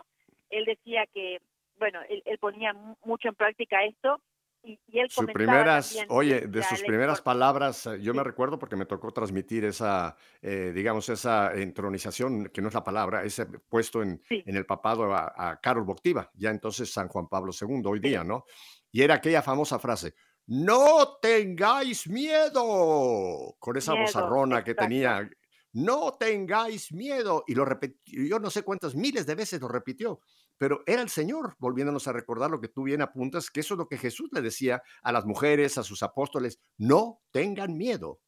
[0.50, 1.40] Él decía que
[1.78, 2.72] bueno, él, él ponía
[3.04, 4.20] mucho en práctica esto
[4.62, 8.58] y, y él Sus primeras, también oye, de sus primeras palabras, eh, yo me recuerdo
[8.58, 13.46] porque me tocó transmitir esa, eh, digamos, esa entronización, que no es la palabra, ese
[13.46, 14.42] puesto en, Sí.
[14.44, 18.08] en el papado a, a Carol Boctiva, ya entonces San Juan Pablo II, hoy Sí.
[18.08, 18.44] día, ¿no?
[18.90, 20.14] Y era aquella famosa frase,
[20.46, 24.88] no tengáis miedo, con esa Miedo, vozarrona que exacto.
[24.88, 25.30] tenía,
[25.72, 30.20] no tengáis miedo, y lo repitió, yo no sé cuántas miles de veces lo repitió,
[30.58, 33.78] pero era el Señor volviéndonos a recordar lo que tú bien apuntas, que eso es
[33.78, 38.20] lo que Jesús le decía a las mujeres, a sus apóstoles, no tengan miedo.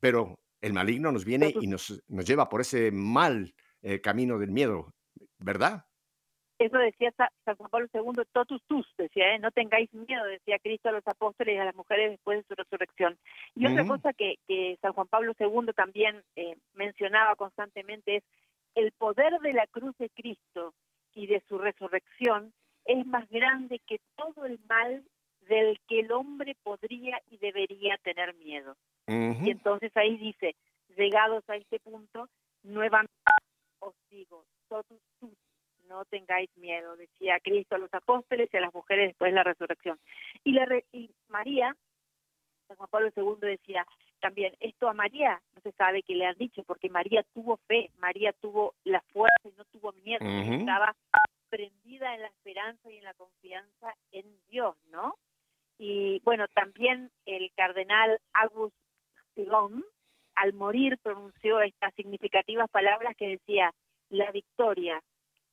[0.00, 4.50] Pero el maligno nos viene y nos, nos lleva por ese mal eh, camino del
[4.50, 4.92] miedo,
[5.38, 5.84] ¿verdad?
[6.58, 9.38] Eso decía Sa- San Juan Pablo II, totus tus, decía, ¿eh?
[9.38, 12.54] no tengáis miedo, decía Cristo a los apóstoles y a las mujeres después de su
[12.56, 13.16] resurrección.
[13.54, 18.24] Y otra cosa que, que San Juan Pablo II también eh, mencionaba constantemente es
[18.74, 20.74] el poder de la cruz de Cristo
[21.18, 22.52] y de su resurrección
[22.84, 25.02] es más grande que todo el mal
[25.48, 28.76] del que el hombre podría y debería tener miedo.
[29.46, 30.54] Y entonces ahí dice,
[30.96, 32.28] llegados a este punto,
[32.62, 33.12] nuevamente
[33.80, 35.00] os digo, totus
[35.88, 39.42] no tengáis miedo, decía Cristo a los apóstoles y a las mujeres después de la
[39.42, 39.98] resurrección.
[40.44, 41.74] Y, la re- y María,
[42.66, 43.86] San Juan Pablo II decía
[44.20, 47.90] también, esto a María no se sabe qué le han dicho, porque María tuvo fe,
[47.98, 50.18] María tuvo la fuerza y no tuvo miedo,
[50.60, 50.94] estaba
[52.14, 55.14] en la esperanza y en la confianza en Dios, ¿no?
[55.78, 58.76] Y bueno, también el cardenal August
[59.34, 59.84] Sigón,
[60.34, 63.72] al morir, pronunció estas significativas palabras que decía,
[64.08, 65.00] la victoria,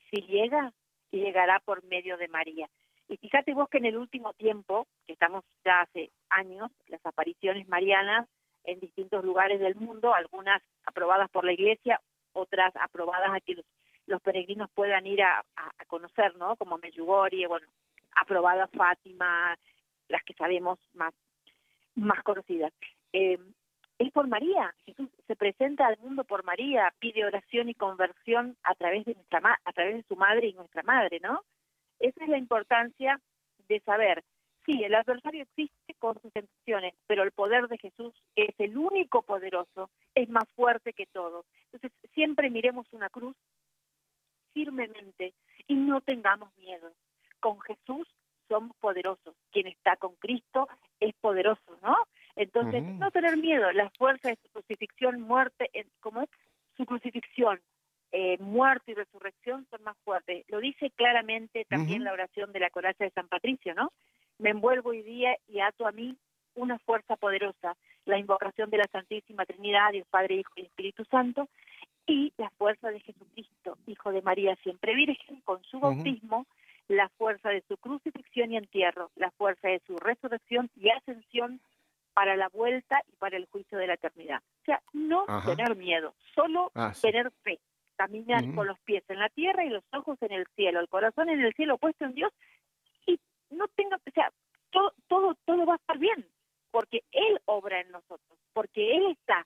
[0.10, 0.72] si llega,
[1.12, 2.68] llegará por medio de María.
[3.08, 7.68] Y fíjate vos que en el último tiempo, que estamos ya hace años, las apariciones
[7.68, 8.28] marianas
[8.64, 12.02] en distintos lugares del mundo, algunas aprobadas por la Iglesia,
[12.34, 13.66] otras aprobadas a que los,
[14.08, 15.44] los peregrinos puedan ir a,
[15.88, 16.56] conocer, ¿no?
[16.56, 17.68] Como Medjugorje, bueno,
[18.16, 19.58] aprobada Fátima,
[20.08, 21.14] las que sabemos más,
[21.96, 22.74] más conocidas.
[23.14, 23.40] Eh,
[23.98, 24.74] es por María.
[24.86, 29.60] Jesús se presenta al mundo por María, pide oración y conversión a través de nuestra
[29.64, 31.44] a través de su madre y nuestra madre, ¿no?
[32.00, 33.20] Esa es la importancia
[33.68, 34.24] de saber.
[34.66, 39.22] Sí, el adversario existe con sus tentaciones, pero el poder de Jesús, es el único
[39.22, 41.46] poderoso, es más fuerte que todo.
[41.72, 43.36] Entonces, siempre miremos una cruz
[44.56, 45.34] firmemente
[45.68, 46.92] y no tengamos miedo.
[47.40, 48.08] Con Jesús
[48.48, 49.36] somos poderosos.
[49.52, 50.68] Quien está con Cristo
[51.00, 51.96] es poderoso, ¿no?
[52.36, 53.72] Entonces, no tener miedo.
[53.74, 56.30] La fuerza de su crucifixión, muerte, ¿cómo es?
[56.76, 57.62] Su crucifixión,
[58.12, 60.46] eh, muerte y resurrección son más fuertes.
[60.48, 63.92] Lo dice claramente también la oración de la coraza de San Patricio, ¿no?
[64.38, 66.18] Me envuelvo hoy día y ato a mí
[66.56, 71.50] una fuerza poderosa, la invocación de la Santísima Trinidad, Dios Padre, Hijo y Espíritu Santo,
[72.08, 76.46] y la fuerza de Jesucristo, Hijo de María, siempre Virgen, con su bautismo,
[76.88, 81.60] la fuerza de su crucifixión y entierro, la fuerza de su resurrección y ascensión
[82.14, 84.42] para la vuelta y para el juicio de la eternidad.
[84.62, 85.56] O sea, no Ajá.
[85.56, 87.02] tener miedo, solo Ah, sí.
[87.02, 87.60] tener fe,
[87.98, 91.30] caminar con los pies en la tierra y los ojos en el cielo, el corazón
[91.30, 92.32] en el cielo puesto en Dios
[93.08, 94.32] y no tenga, o sea,
[94.70, 96.26] todo, todo, todo va a estar bien,
[96.72, 99.46] porque Él obra en nosotros, porque Él está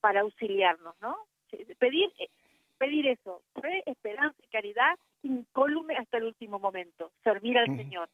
[0.00, 1.16] para auxiliarnos, ¿no?
[1.78, 2.28] Pedir, eh,
[2.78, 7.76] pedir eso, fe, esperanza y caridad incólume hasta el último momento, servir al Ujú.
[7.78, 8.08] Señor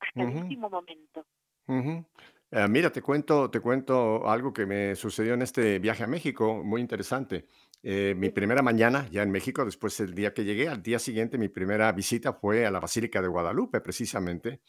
[0.00, 0.38] hasta el Ujú.
[0.40, 1.24] último momento.
[1.68, 2.04] Ujú.
[2.52, 6.62] Eh, mira, te cuento, te cuento algo que me sucedió en este viaje a México,
[6.62, 7.46] muy interesante.
[7.82, 11.38] Eh, mi primera mañana ya en México, después del día que llegué, al día siguiente
[11.38, 14.60] mi primera visita fue a la Basílica de Guadalupe, precisamente,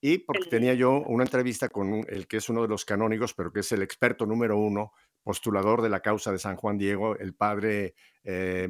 [0.00, 3.34] y porque tenía yo una entrevista con un- el que es uno de los canónigos,
[3.34, 4.92] pero que es el experto número uno,
[5.26, 8.68] postulador de la causa de San Juan Diego, el padre, eh,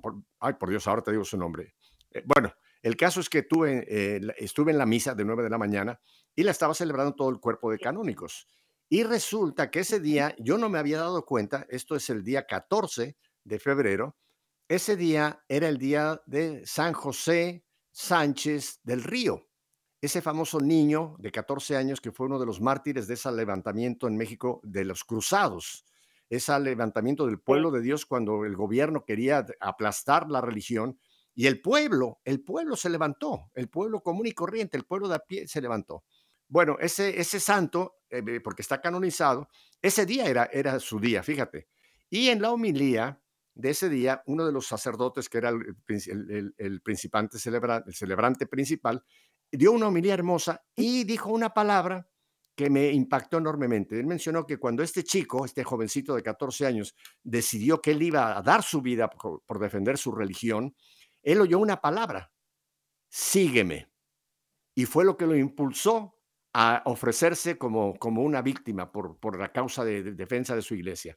[0.00, 1.74] por- ay, por Dios, ahora te digo su nombre.
[2.12, 2.52] Eh, bueno,
[2.82, 5.58] el caso es que tuve, eh, la- estuve en la misa de 9 de la
[5.58, 6.00] mañana
[6.36, 8.46] y la estaba celebrando todo el cuerpo de canónicos.
[8.88, 12.46] Y resulta que ese día yo no me había dado cuenta, esto es el día
[12.46, 14.16] 14 de febrero,
[14.68, 19.47] ese día era el día de San José Sánchez del Río,
[20.00, 24.06] ese famoso niño de 14 años que fue uno de los mártires de ese levantamiento
[24.06, 25.84] en México de los cruzados,
[26.30, 30.98] ese levantamiento del pueblo de Dios cuando el gobierno quería aplastar la religión
[31.34, 35.16] y el pueblo, el pueblo se levantó, el pueblo común y corriente, el pueblo de
[35.16, 36.04] a pie se levantó.
[36.48, 39.48] Bueno, ese, ese santo, eh, porque está canonizado,
[39.80, 41.68] ese día era, era su día, fíjate.
[42.10, 43.20] Y en la homilía
[43.54, 47.84] de ese día, uno de los sacerdotes, que era el, el, el, el principante celebra,
[47.86, 49.04] el celebrante principal,
[49.50, 52.08] dio una homilía hermosa y dijo una palabra
[52.54, 53.98] que me impactó enormemente.
[53.98, 58.36] Él mencionó que cuando este chico, este jovencito de 14 años, decidió que él iba
[58.36, 60.74] a dar su vida por, por defender su religión,
[61.22, 62.32] él oyó una palabra
[63.08, 63.90] sígueme.
[64.74, 66.14] Y fue lo que lo impulsó
[66.54, 70.74] a ofrecerse como, como una víctima por, por la causa de, de defensa de su
[70.74, 71.16] iglesia.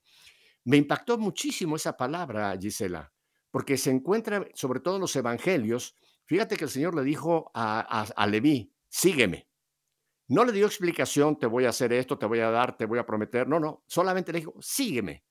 [0.65, 3.11] Me impactó muchísimo esa palabra, Gisela,
[3.49, 5.95] porque se encuentra sobre todo en los evangelios.
[6.31, 9.49] Fíjate que el Señor le dijo a, a, Leví, sígueme.
[10.29, 12.99] No le dio explicación, te voy a hacer esto, te voy a dar, te voy
[12.99, 13.49] a prometer.
[13.49, 15.25] No, no, solamente le dijo, sígueme.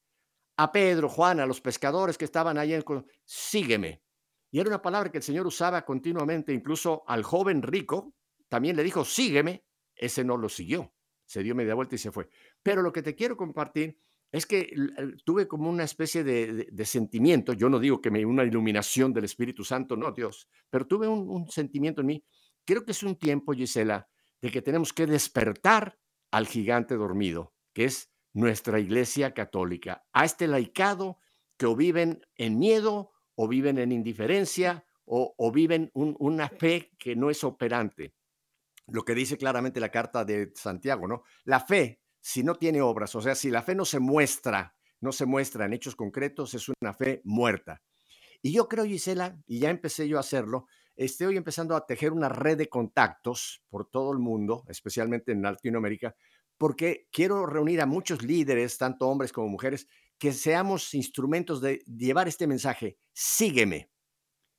[0.58, 2.78] A Pedro, Juan, a los pescadores que estaban ahí,
[3.24, 4.02] sígueme.
[4.50, 8.12] Y era una palabra que el Señor usaba continuamente, incluso al joven rico,
[8.50, 9.64] también le dijo, sígueme.
[9.96, 10.92] Ese no lo siguió,
[11.24, 12.28] se dio media vuelta y se fue.
[12.62, 13.98] Pero lo que te quiero compartir
[14.32, 14.72] es que
[15.24, 19.12] tuve como una especie de, de, de, sentimiento, yo no digo que me una iluminación
[19.12, 22.24] del Espíritu Santo, no, Dios, pero tuve un, un sentimiento en mí.
[22.64, 24.08] Creo que es un tiempo, Gisela,
[24.40, 25.98] de que tenemos que despertar
[26.30, 31.18] al gigante dormido, que es nuestra iglesia católica, a este laicado
[31.56, 36.92] que o viven en miedo, o viven en indiferencia, o, o viven un, una fe
[36.98, 38.14] que no es operante.
[38.86, 41.22] Lo que dice claramente la carta de Santiago, ¿no?
[41.44, 45.12] La fe, si no tiene obras, o sea, si la fe no se muestra, no
[45.12, 47.82] se muestra en hechos concretos, es una fe muerta.
[48.42, 50.66] Y yo creo, Gisela, y ya empecé yo a hacerlo,
[50.96, 56.14] estoy empezando a tejer una red de contactos por todo el mundo, especialmente en Latinoamérica,
[56.58, 59.86] porque quiero reunir a muchos líderes, tanto hombres como mujeres,
[60.18, 63.90] que seamos instrumentos de llevar este mensaje, sígueme,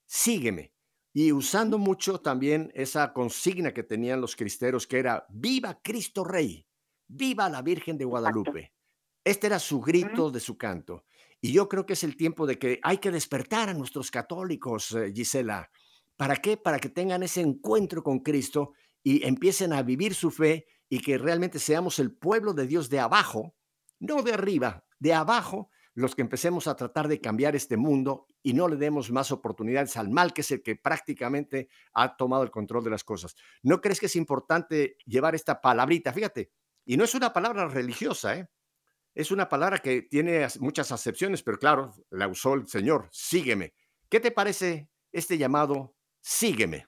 [0.08, 0.74] sígueme.
[1.14, 6.66] Y usando mucho también esa consigna que tenían los cristeros, que era, viva Cristo Rey,
[7.12, 8.74] viva la Virgen de Guadalupe.
[9.24, 11.06] Este era su grito de su canto.
[11.42, 14.92] Y yo creo que es el tiempo de que hay que despertar a nuestros católicos,
[14.94, 15.70] eh, Gisela.
[16.16, 16.58] ¿Para qué?
[16.58, 21.18] Para que tengan ese encuentro con Cristo y empiecen a vivir su fe y que
[21.18, 23.56] realmente seamos el pueblo de Dios de abajo,
[24.00, 28.54] no de arriba, de abajo, los que empecemos a tratar de cambiar este mundo y
[28.54, 32.52] no le demos más oportunidades al mal, que es el que prácticamente ha tomado el
[32.52, 33.36] control de las cosas.
[33.62, 36.14] ¿No crees que es importante llevar esta palabrita?
[36.14, 36.52] Fíjate,
[36.86, 38.48] y no es una palabra religiosa, ¿eh?
[39.14, 43.74] es una palabra que tiene muchas acepciones, pero claro, la usó el Señor, sígueme.
[44.10, 46.88] ¿Qué te parece este llamado, sígueme?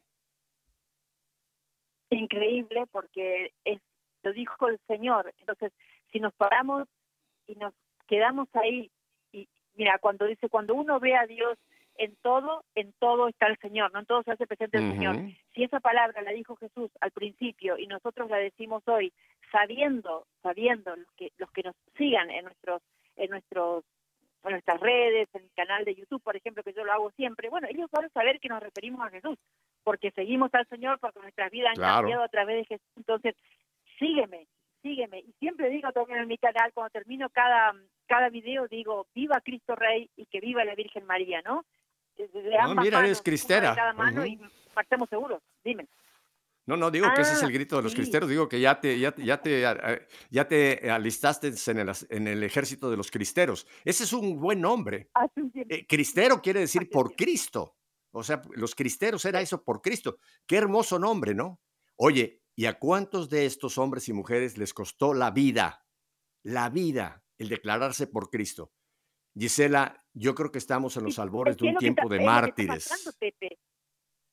[2.09, 3.81] Increíble porque es,
[4.23, 5.33] lo dijo el Señor.
[5.39, 5.71] Entonces,
[6.11, 6.87] si nos paramos
[7.47, 7.73] y nos
[8.07, 8.91] quedamos ahí,
[9.31, 11.57] y mira, cuando dice, cuando uno ve a Dios
[11.97, 14.87] en todo, en todo está el Señor, no en todo se hace presente el uh
[14.87, 14.93] -huh.
[14.93, 15.15] Señor.
[15.53, 19.13] Si esa palabra la dijo Jesús al principio y nosotros la decimos hoy,
[19.51, 22.81] sabiendo, sabiendo los que los que nos sigan en nuestros
[23.15, 23.83] en nuestros
[24.43, 27.49] en nuestras redes, en el canal de YouTube, por ejemplo, que yo lo hago siempre,
[27.49, 29.37] bueno, ellos van a saber que nos referimos a Jesús,
[29.83, 31.95] porque seguimos al Señor, porque nuestras vidas han claro.
[31.99, 32.91] cambiado a través de Jesús.
[32.97, 33.35] Entonces,
[33.97, 34.47] sígueme,
[34.81, 35.19] sígueme.
[35.19, 37.73] Y siempre digo también en mi canal, cuando termino cada,
[38.05, 41.63] cada video, digo, viva Cristo Rey y que viva la Virgen María, ¿no?
[42.17, 43.75] De, de no, mira, manos, eres cristera.
[43.75, 44.29] cada mano uh -huh.
[44.29, 45.41] y partemos seguros.
[45.63, 45.87] Dime.
[46.65, 47.97] No, no, digo ah, que ese es el grito de los sí.
[47.97, 49.61] cristeros, digo que ya te, ya, ya, te,
[50.29, 53.67] ya te alistaste en el, en el ejército de los cristeros.
[53.83, 55.09] Ese es un buen nombre.
[55.69, 57.75] Eh, cristero quiere decir por Cristo.
[58.11, 60.19] O sea, los cristeros era eso por Cristo.
[60.45, 61.59] Qué hermoso nombre, ¿no?
[61.97, 65.85] Oye, ¿y a cuántos de estos hombres y mujeres les costó la vida?
[66.43, 68.71] La vida, el declararse por Cristo.
[69.37, 73.13] Gisela, yo creo que estamos en los albores de un tiempo de mártires.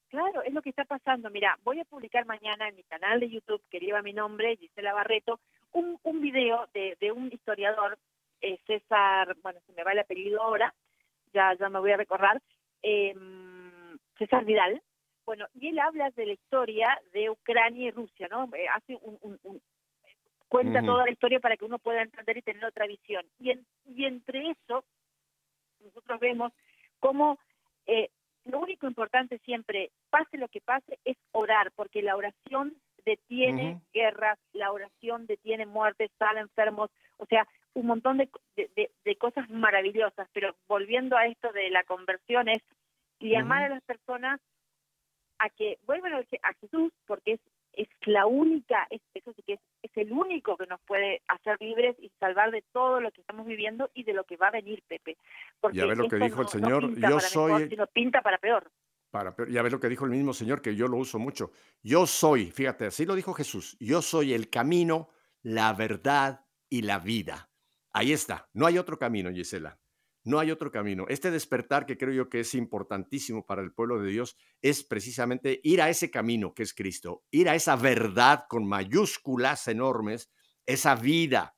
[0.08, 1.30] Claro, es lo que está pasando.
[1.30, 4.92] Mira, voy a publicar mañana en mi canal de YouTube, que lleva mi nombre, Gisela
[4.92, 5.40] Barreto,
[5.72, 7.96] un, un video de, de un historiador,
[8.40, 10.74] eh, César, bueno, se me va el apellido ahora,
[11.32, 12.42] ya, ya me voy a recordar,
[12.82, 13.14] eh,
[14.18, 14.82] César Vidal.
[15.24, 18.50] Bueno, y él habla de la historia de Ucrania y Rusia, ¿no?
[18.56, 19.62] Eh, hace un, un, un
[20.48, 20.86] cuenta uh -huh.
[20.86, 23.24] toda la historia para que uno pueda entender y tener otra visión.
[23.38, 24.84] Y, en, y entre eso,
[25.80, 26.52] nosotros vemos
[26.98, 27.38] cómo
[27.86, 28.10] eh,
[28.44, 32.74] lo único importante siempre, pase lo que pase, es orar, porque la oración
[33.04, 33.82] detiene uh -huh.
[33.92, 39.48] guerras, la oración detiene muertes, sale enfermos, o sea, un montón de, de, de, cosas
[39.50, 40.28] maravillosas.
[40.32, 42.62] Pero volviendo a esto de la conversión, es
[43.20, 43.66] llamar uh -huh.
[43.66, 44.40] a las personas
[45.38, 47.40] a que vuelvan a Jesús, porque es,
[47.82, 51.56] es la única, es, eso sí que es, es el único que nos puede hacer
[51.60, 54.50] libres y salvar de todo lo que estamos viviendo y de lo que va a
[54.50, 55.16] venir, Pepe.
[55.60, 57.52] Porque ya ves lo que dijo no, el Señor, no yo soy...
[57.52, 58.70] Mejor, sino pinta para peor.
[59.10, 59.48] Para peor.
[59.48, 61.52] Ya ves lo que dijo el mismo Señor, que yo lo uso mucho.
[61.82, 65.08] Yo soy, fíjate, así lo dijo Jesús, yo soy el camino,
[65.42, 67.50] la verdad y la vida.
[67.92, 69.79] Ahí está, no hay otro camino, Gisela.
[70.24, 71.06] No hay otro camino.
[71.08, 75.60] Este despertar que creo yo que es importantísimo para el pueblo de Dios es precisamente
[75.64, 80.30] ir a ese camino que es Cristo, ir a esa verdad con mayúsculas enormes,
[80.66, 81.56] esa vida,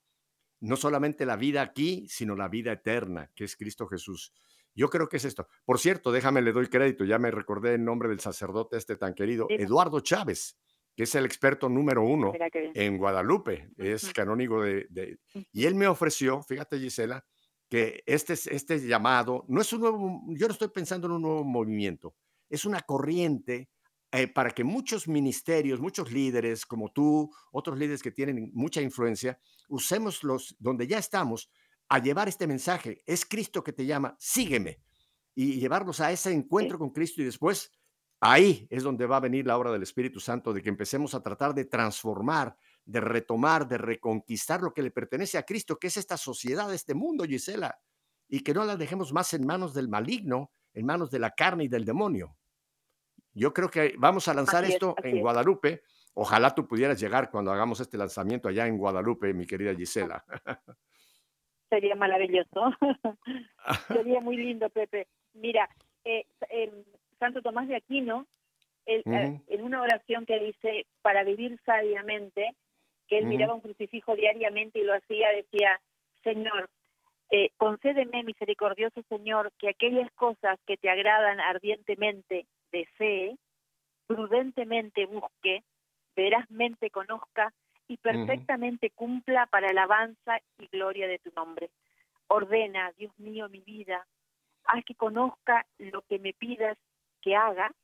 [0.60, 4.32] no solamente la vida aquí, sino la vida eterna que es Cristo Jesús.
[4.74, 5.48] Yo creo que es esto.
[5.64, 9.14] Por cierto, déjame, le doy crédito, ya me recordé el nombre del sacerdote este tan
[9.14, 9.46] querido.
[9.50, 10.56] Eduardo Chávez,
[10.96, 12.32] que es el experto número uno
[12.74, 15.18] en Guadalupe, es canónigo de.
[15.52, 17.24] Y él me ofreció, fíjate Gisela,
[17.73, 21.23] que este, es- este llamado, no es un nuevo, yo no estoy pensando en un
[21.23, 22.14] nuevo movimiento,
[22.51, 23.70] es una corriente
[24.12, 29.41] eh, para que muchos ministerios, muchos líderes como tú, otros líderes que tienen mucha influencia,
[29.70, 31.51] usemos los, donde ya estamos,
[31.89, 33.03] a llevar este mensaje.
[33.07, 34.83] Es Cristo que te llama, sígueme.
[35.35, 37.70] Y llevarlos a ese encuentro con Cristo y después
[38.20, 41.23] ahí es donde va a venir la obra del Espíritu Santo, de que empecemos a
[41.23, 42.55] tratar de transformar,
[42.85, 46.95] de retomar, de reconquistar lo que le pertenece a Cristo, que es esta sociedad, este
[46.95, 47.78] mundo, Gisela,
[48.28, 51.64] y que no la dejemos más en manos del maligno, en manos de la carne
[51.64, 52.37] y del demonio.
[53.35, 55.22] Yo creo que vamos a lanzar es, esto en es.
[55.22, 55.83] Guadalupe.
[56.14, 60.24] Ojalá tú pudieras llegar cuando hagamos este lanzamiento allá en Guadalupe, mi querida Gisela.
[61.70, 62.70] Sería maravilloso.
[63.89, 65.09] Sería muy lindo, Pepe.
[65.33, 65.70] Mira,
[66.05, 66.85] eh, em,
[67.18, 68.26] Santo Tomás de Aquino,
[68.85, 69.03] eh,
[69.47, 72.57] en una oración que dice, para vivir sabiamente,
[73.12, 75.78] que él miraba un crucifijo diariamente y lo hacía, decía,
[76.24, 76.70] Señor,
[77.30, 83.36] eh, concédeme, misericordioso Señor, que aquellas cosas que te agradan ardientemente desee,
[84.06, 85.62] prudentemente busque,
[86.16, 87.52] verazmente conozca
[87.86, 91.68] y perfectamente cumpla para alabanza y gloria de tu nombre.
[92.28, 94.06] Ordena, Dios mío, mi vida,
[94.64, 96.78] haz que conozca lo que me pidas
[97.20, 97.74] que haga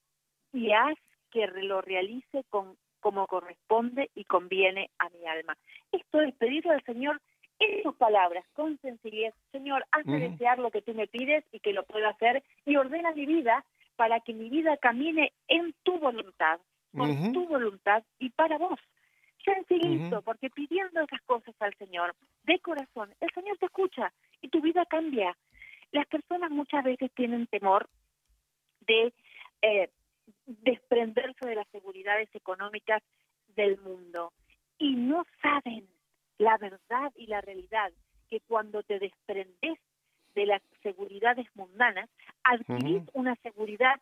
[0.54, 0.96] y haz
[1.30, 5.56] que lo realice con, como corresponde y conviene a mi alma.
[5.92, 7.20] Esto es pedirle al Señor
[7.58, 10.30] en sus palabras, con sencillez, Señor, hazme Ujú.
[10.30, 13.64] desear lo que tú me pides y que lo pueda hacer y ordena mi vida
[13.96, 16.60] para que mi vida camine en tu voluntad,
[16.96, 18.78] con tu voluntad y para vos.
[19.44, 20.24] Sencillito, Ujú.
[20.24, 24.84] porque pidiendo esas cosas al Señor de corazón, el Señor te escucha y tu vida
[24.86, 25.36] cambia.
[25.90, 27.88] Las personas muchas veces tienen temor
[28.86, 29.12] de
[29.62, 29.90] eh,
[30.46, 33.02] desprenderse de las seguridades económicas
[33.56, 34.32] del mundo
[34.78, 35.88] y no saben
[36.38, 37.92] la verdad y la realidad
[38.28, 39.78] que cuando te desprendes
[40.34, 42.08] de las seguridades mundanas,
[42.44, 44.00] adquirís una seguridad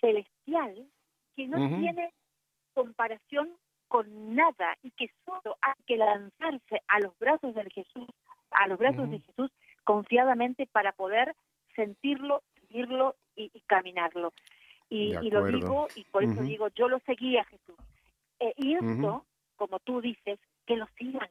[0.00, 0.86] celestial
[1.34, 2.12] que no tiene
[2.74, 3.50] comparación
[3.88, 8.08] con nada y que solo hay que lanzarse a los brazos de Jesús,
[8.50, 9.20] a los brazos de.
[9.20, 9.50] Jesús
[9.84, 11.34] confiadamente para poder
[11.74, 14.32] sentirlo, vivirlo y, y caminarlo.
[14.92, 16.42] Y, y lo digo, y por eso Ujú.
[16.42, 17.76] digo, yo lo seguí a Jesús.
[18.40, 19.24] Eh, y esto, Ujú.
[19.56, 21.30] como tú dices, que lo sigan,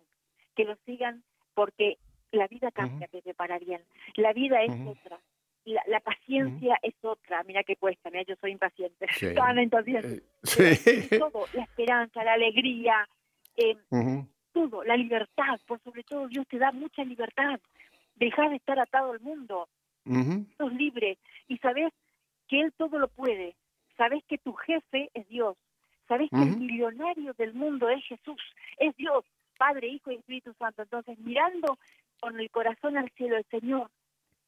[0.55, 1.99] que lo sigan porque
[2.31, 3.83] la vida cambia, Pepe, para bien.
[4.15, 5.19] La vida es otra.
[5.65, 7.43] La, la paciencia es otra.
[7.43, 9.05] Mira qué cuesta, mira, yo soy impaciente.
[9.11, 9.31] Sí.
[9.35, 10.23] Tan impaciente.
[10.57, 11.19] Eh, sí.
[11.19, 13.07] todo, la esperanza, la alegría,
[13.57, 14.27] eh, Ujú.
[14.53, 17.59] todo, la libertad, por sobre todo Dios te da mucha libertad.
[18.15, 19.69] Dejar de estar atado al mundo,
[20.05, 20.47] Ujú.
[20.57, 21.93] sos libre y sabes
[22.51, 23.55] que Él todo lo puede.
[23.95, 25.55] Sabes que tu jefe es Dios.
[26.09, 28.41] Sabes que el millonario del mundo es Jesús,
[28.77, 29.23] es Dios,
[29.57, 30.81] Padre, Hijo y Espíritu Santo.
[30.81, 31.77] Entonces, mirando
[32.19, 33.89] con el corazón al cielo, el Señor,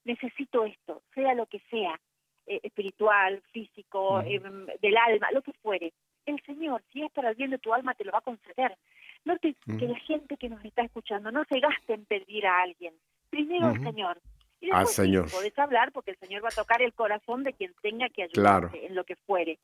[0.04, 1.97] necesito esto, sea lo que sea,
[2.45, 4.41] eh, espiritual, físico, eh,
[4.82, 5.93] del alma, lo que fuere.
[6.26, 8.76] El Señor, si es para el bien de tu alma, te lo va a conceder.
[9.24, 12.64] No te, que la gente que nos está escuchando no se gaste en pedir a
[12.64, 12.93] alguien.
[13.30, 13.84] Primero Ujú.
[13.84, 14.20] Señor.
[14.64, 15.30] Y Al después sí, Señor.
[15.30, 18.68] podés hablar porque el Señor va a tocar el corazón de quien tenga que Claro.
[18.68, 19.59] ayudarte en lo que fuere.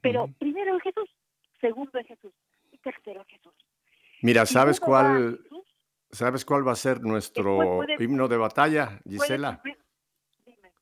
[0.00, 0.32] Pero Ujú.
[0.34, 1.08] primero es Jesús,
[1.60, 2.32] segundo es Jesús
[2.72, 3.52] y tercero es Jesús.
[4.20, 5.64] Mira, ¿sabes cuál, Jesús,
[6.10, 9.60] sabes cuál va a ser nuestro puede- himno de batalla, Gisela?
[10.44, 10.72] Dime.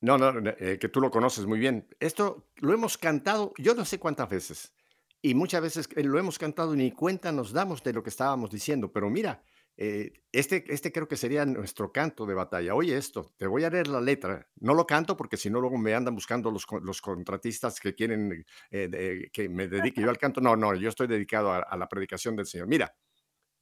[0.00, 1.88] No, no, no, eh, que tú lo conoces muy bien.
[1.98, 4.72] Esto lo hemos cantado, yo no sé cuántas veces,
[5.20, 8.50] y muchas veces lo hemos cantado y ni cuenta nos damos de lo que estábamos
[8.50, 9.42] diciendo, pero mira,
[9.76, 12.74] eh, este, este creo que sería nuestro canto de batalla.
[12.74, 14.48] Oye esto, te voy a leer la letra.
[14.56, 18.44] No lo canto porque si no luego me andan buscando los, los contratistas que quieren
[18.70, 20.40] eh, de- que me dedique yo al canto.
[20.40, 22.68] No, no, yo estoy dedicado a, a la predicación del Señor.
[22.68, 22.94] Mira,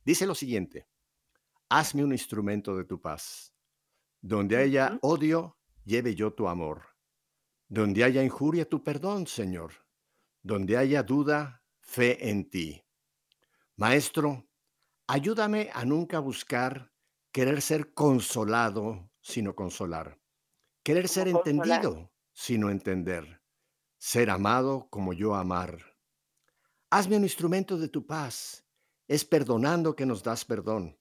[0.04, 0.88] dice lo siguiente,
[1.68, 3.54] hazme un instrumento de tu paz.
[4.20, 6.82] Donde haya odio, lleve yo tu amor.
[7.68, 9.72] Donde haya injuria, tu perdón, Señor.
[10.42, 12.84] Donde haya duda, fe en ti.
[13.76, 14.46] Maestro,
[15.06, 16.92] ayúdame a nunca buscar
[17.32, 20.18] querer ser consolado, sino consolar.
[20.82, 21.48] Querer ser consolar.
[21.48, 23.42] entendido, sino entender.
[23.98, 25.78] Ser amado como yo amar.
[26.90, 28.64] Hazme un instrumento de tu paz.
[29.08, 30.98] Es perdonando que nos das perdón.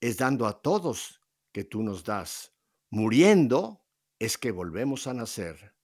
[0.00, 1.20] Es dando a todos
[1.52, 2.52] que tú nos das.
[2.90, 3.84] Muriendo
[4.18, 5.74] es que volvemos a nacer.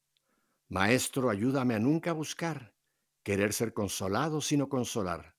[0.69, 2.75] Maestro, ayúdame a nunca buscar
[3.23, 5.35] querer ser consolado sino consolar,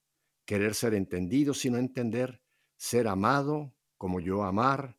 [0.50, 2.42] querer ser entendido sino entender,
[2.76, 4.98] ser amado como yo amar.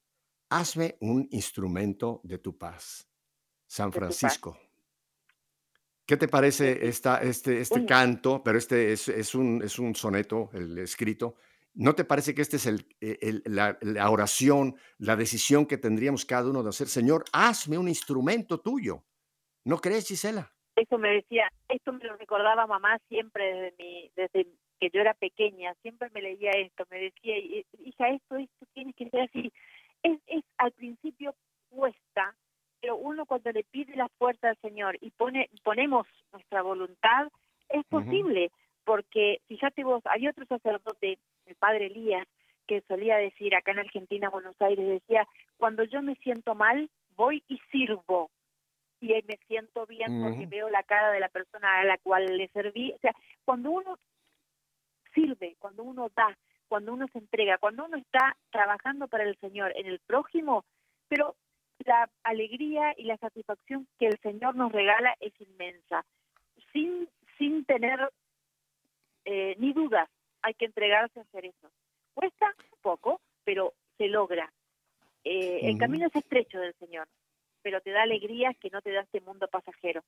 [0.48, 3.10] Hazme un instrumento de tu paz.
[3.66, 4.56] San Francisco.
[6.06, 8.44] ¿Qué te parece esta, este, este canto?
[8.44, 11.34] Pero este es, es, un, es un soneto, el escrito.
[11.74, 16.24] ¿No te parece que esta es el, el, la, la, oración, la decisión que tendríamos
[16.24, 16.86] cada uno de hacer?
[16.86, 19.02] Señor, hazme un instrumento tuyo.
[19.64, 20.52] ¿No crees, Gisela?
[20.76, 24.46] Eso me decía, esto me lo recordaba mamá siempre desde, mi, desde
[24.80, 27.36] que yo era pequeña, siempre me leía esto, me decía,
[27.84, 29.52] hija, esto, esto tiene que ser así.
[30.02, 31.34] Es, es al principio
[31.68, 32.34] cuesta,
[32.80, 37.28] pero uno cuando le pide la fuerza al Señor y pone, ponemos nuestra voluntad,
[37.68, 38.82] es posible, uh -huh.
[38.84, 42.26] porque fíjate vos, hay otro sacerdote, el padre Elías,
[42.66, 45.26] que solía decir acá en Argentina, Buenos Aires, decía,
[45.58, 48.30] cuando yo me siento mal, voy y sirvo.
[49.02, 50.30] Y me siento bien uh -huh.
[50.30, 52.92] porque veo la cara de la persona a la cual le serví.
[52.92, 53.14] O sea,
[53.44, 53.96] cuando uno
[55.14, 56.36] sirve, cuando uno da,
[56.68, 60.64] cuando uno se entrega, cuando uno está trabajando para el Señor en el prójimo,
[61.08, 61.36] pero
[61.84, 66.04] la alegría y la satisfacción que el Señor nos regala es inmensa.
[66.72, 67.08] Sin,
[67.38, 68.10] sin tener
[69.24, 70.08] eh, ni dudas,
[70.42, 71.70] hay que entregarse a hacer eso.
[72.14, 74.52] Cuesta un poco, pero se logra.
[75.24, 75.60] Eh.
[75.62, 77.08] El camino es estrecho del Señor,
[77.62, 80.02] pero te da alegrías que no te da este mundo pasajero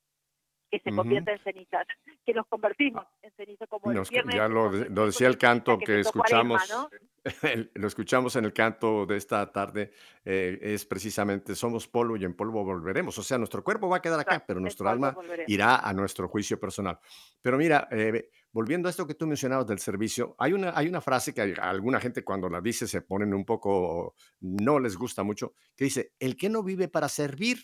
[0.73, 1.37] que se convierta uh -huh.
[1.37, 1.87] en cenizas,
[2.25, 5.77] que nos convertimos en cenizas como nos, el viernes, Ya lo, lo decía el canto
[5.77, 6.89] que, que escuchamos, 40, ¿no?
[7.43, 9.91] el, lo escuchamos en el canto de esta tarde,
[10.25, 13.15] eh, es precisamente somos polvo y en polvo volveremos.
[13.19, 15.47] O sea, nuestro cuerpo va a quedar acá, pero nuestro alma volveremos.
[15.47, 16.97] irá a nuestro juicio personal.
[17.39, 21.01] Pero mira, eh, volviendo a esto que tú mencionabas del servicio, hay una, hay una
[21.01, 25.21] frase que a alguna gente cuando la dice se ponen un poco, no les gusta
[25.21, 27.59] mucho, que dice, el que no vive para servir,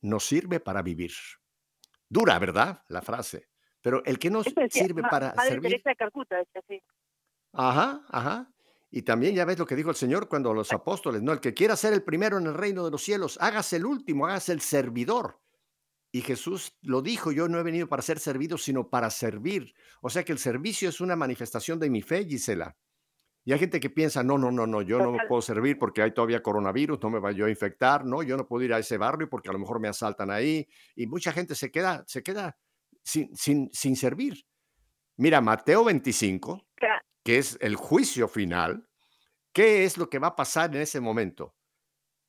[0.00, 1.12] no sirve para vivir.
[2.12, 2.82] Dura, ¿verdad?
[2.88, 3.48] La frase.
[3.80, 5.70] Pero el que no decía, sirve para Madre servir.
[5.70, 6.82] Teresa de Calcuta decía así.
[7.54, 8.52] Ajá, ajá.
[8.90, 11.32] Y también ya ves lo que dijo el Señor cuando los apóstoles, ¿no?
[11.32, 14.26] El que quiera ser el primero en el reino de los cielos, hágase el último,
[14.26, 15.40] hágase el servidor.
[16.12, 19.72] Y Jesús lo dijo, yo no he venido para ser servido, sino para servir.
[20.02, 22.76] O sea que el servicio es una manifestación de mi fe, Gisela.
[23.44, 26.00] Y hay gente que piensa, no, no, no, no, yo no me puedo servir porque
[26.00, 28.78] hay todavía coronavirus, no me vaya yo a infectar, no, yo no puedo ir a
[28.78, 30.68] ese barrio porque a lo mejor me asaltan ahí.
[30.94, 32.56] Y mucha gente se queda, se queda
[33.02, 34.46] sin, sin, sin servir.
[35.16, 36.68] Mira, Mateo 25,
[37.24, 38.88] que es el juicio final,
[39.52, 41.56] ¿qué es lo que va a pasar en ese momento?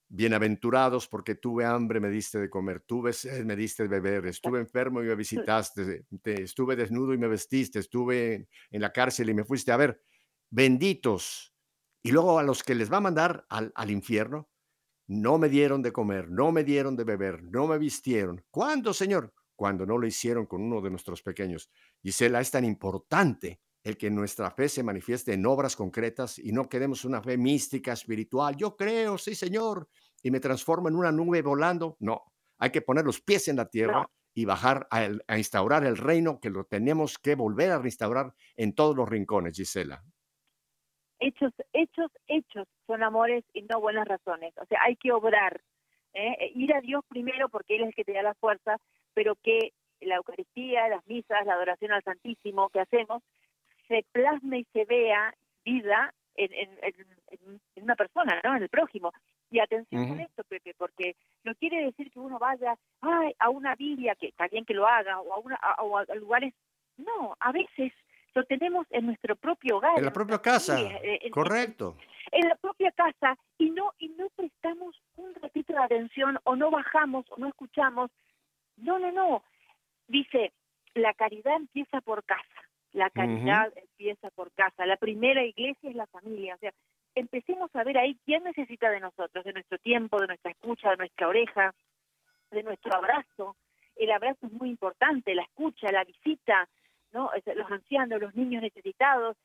[0.09, 4.59] Bienaventurados porque tuve hambre, me diste de comer, tuve sed, me diste de beber, estuve
[4.59, 9.33] enfermo y me visitaste, te, estuve desnudo y me vestiste, estuve en la cárcel y
[9.35, 10.01] me fuiste a ver
[10.53, 11.51] benditos.
[12.03, 14.49] Y luego a los que les va a mandar al, al, infierno,
[15.07, 18.45] no me dieron de comer, no me dieron de beber, no me vistieron.
[18.51, 19.33] ¿Cuándo, Señor?
[19.55, 21.71] Cuando no lo hicieron con uno de nuestros pequeños.
[22.01, 26.69] Gisela, es tan importante el que nuestra fe se manifieste en obras concretas y no
[26.69, 28.55] queremos una fe mística, espiritual.
[28.55, 29.89] Yo creo, sí, Señor,
[30.21, 31.97] y me transformo en una nube volando.
[31.99, 32.21] No,
[32.59, 34.01] hay que poner los pies en la tierra.
[34.01, 37.77] No y bajar a, el, a, instaurar el reino que lo tenemos que volver a
[37.77, 40.03] restaurar en todos los rincones, Gisela
[41.27, 44.53] hechos, hechos, hechos son amores y no buenas razones.
[44.57, 45.61] O sea, hay que obrar,
[46.13, 46.51] ¿eh?
[46.55, 48.77] ir a Dios primero porque Él es el que te da la fuerza,
[49.13, 53.23] pero que la Eucaristía, las misas, la adoración al Santísimo que hacemos,
[53.87, 58.55] se plasme y se vea vida en, en, en, en una persona, ¿no?
[58.55, 59.11] En el prójimo.
[59.49, 60.09] Y atención uh -huh.
[60.09, 64.27] con esto, Pepe, porque no quiere decir que uno vaya ay, a una Biblia, que
[64.27, 66.53] está bien que lo haga, o a, una, a lugares...
[66.97, 67.91] No, a veces
[68.33, 69.97] lo tenemos en nuestro propio hogar.
[69.97, 71.97] En la propia casa, en, correcto.
[72.31, 76.55] En, en, la propia casa y no y no prestamos un ratito de atención o
[76.55, 78.11] no bajamos o no escuchamos.
[78.77, 79.43] No, no, no.
[80.07, 80.51] Dice,
[80.95, 82.47] la caridad empieza por casa.
[82.91, 83.81] La caridad uh -huh.
[83.81, 84.85] empieza por casa.
[84.85, 86.55] La primera iglesia es la familia.
[86.55, 86.71] O sea,
[87.15, 90.97] empecemos a ver ahí quién necesita de nosotros, de nuestro tiempo, de nuestra escucha, de
[90.97, 91.73] nuestra oreja,
[92.51, 93.55] de nuestro abrazo.
[93.95, 96.67] El abrazo es muy importante, la escucha, la visita,
[97.13, 97.31] ¿no?
[97.55, 99.37] Los ancianos, los niños necesitados.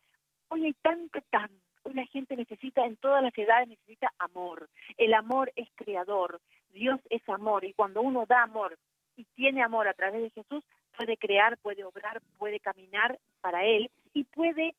[0.49, 1.55] Hoy hay tanto, tanto.
[1.85, 4.69] Hoy la gente necesita, en todas las edades, necesita amor.
[4.97, 6.41] El amor es creador.
[6.73, 7.65] Dios es amor.
[7.65, 8.77] Y cuando uno da amor
[9.17, 10.65] y tiene amor a través de Jesús,
[10.97, 14.75] puede crear, puede obrar, puede caminar para Él y puede,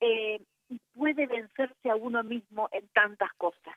[0.00, 0.40] eh,
[0.94, 3.76] puede vencerse a uno mismo en tantas cosas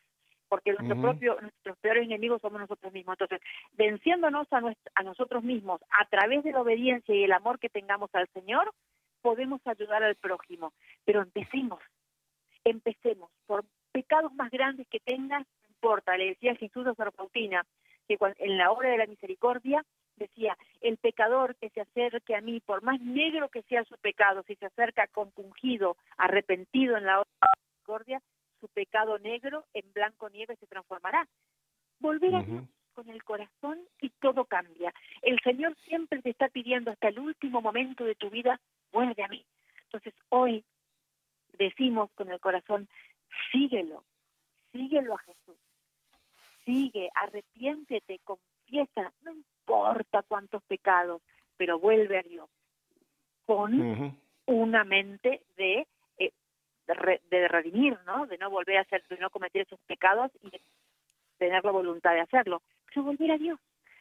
[0.53, 1.01] porque nuestro uh -huh.
[1.01, 3.15] propio, nuestros peores enemigos somos nosotros mismos.
[3.19, 3.41] Entonces,
[3.71, 7.69] venciéndonos a, nuestro, a nosotros mismos a través de la obediencia y el amor que
[7.69, 8.71] tengamos al Señor,
[9.23, 10.71] podemos ayudar al prójimo.
[11.05, 11.79] Pero empecemos,
[12.63, 13.31] empecemos.
[13.47, 16.15] Por pecados más grandes que tengas, no importa.
[16.17, 17.65] Le decía Jesús a Sor Pautina,
[18.07, 19.83] que en la obra de la misericordia
[20.17, 24.43] decía, el pecador que se acerque a mí, por más negro que sea su pecado,
[24.45, 28.21] si se acerca compungido, arrepentido en la obra de la misericordia,
[28.63, 31.27] su pecado negro en blanco nieve se transformará.
[31.99, 32.67] Volver a uh -huh.
[32.93, 34.93] con el corazón y todo cambia.
[35.21, 38.61] El Señor siempre te está pidiendo hasta el último momento de tu vida,
[38.93, 39.45] vuelve a mí.
[39.83, 40.63] Entonces hoy
[41.57, 42.87] decimos con el corazón,
[43.51, 44.05] síguelo,
[44.71, 45.57] síguelo a Jesús,
[46.63, 51.21] sigue, arrepiéntete, confiesa, no importa cuántos pecados,
[51.57, 52.49] pero vuelve a Dios
[53.45, 55.85] con una mente de,
[56.87, 58.25] eh, de, redimir, ¿no?
[58.27, 60.51] De no volver a hacer, de no cometer esos pecados y
[61.37, 63.59] tener la voluntad de hacerlo, pero volver a Dios,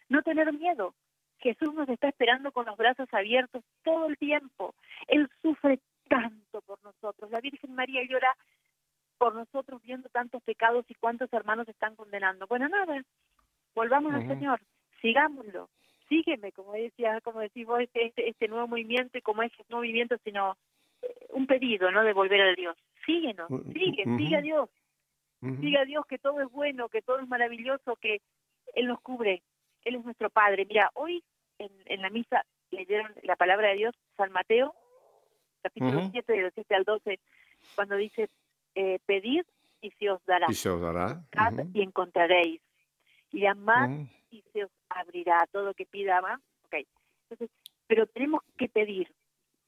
[0.08, 0.94] no tener miedo.
[1.38, 4.74] Jesús nos está esperando con los brazos abiertos todo el tiempo.
[5.08, 7.30] Él sufre tanto por nosotros.
[7.30, 8.36] La Virgen María llora
[9.18, 12.46] por nosotros viendo tantos pecados y cuántos hermanos están condenando.
[12.46, 13.02] Bueno, nada,
[13.74, 14.60] volvamos al Señor,
[15.00, 15.68] sigámoslo,
[16.08, 19.78] sígueme, como decía, como decís vos, este, este, este nuevo movimiento y como es no
[19.78, 20.56] movimiento, sino
[21.30, 22.02] un pedido, ¿no?
[22.04, 22.76] De volver a Dios.
[23.04, 24.70] Síguenos, sigue, sigue a Dios.
[25.40, 28.20] Sigue a Dios que todo es bueno, que todo es maravilloso, que
[28.74, 29.42] Él nos cubre,
[29.84, 30.64] Él es nuestro Padre.
[30.66, 31.24] Mira, hoy
[31.58, 34.72] en, en la misa leyeron la palabra de Dios, San Mateo,
[35.62, 37.20] capítulo 7, del 7 al 12,
[37.74, 38.28] cuando dice,
[38.74, 39.42] eh, pedid
[39.80, 40.46] y se os dará.
[40.48, 41.22] Y se os dará.
[41.72, 42.60] y encontraréis.
[43.32, 43.90] Y llamad
[44.30, 46.40] y se os abrirá todo lo que pida más.
[46.66, 46.86] Okay.
[47.28, 47.50] Entonces,
[47.86, 49.12] pero tenemos que pedir,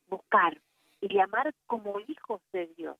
[0.08, 0.60] buscar
[1.04, 2.96] y llamar como hijos de Dios.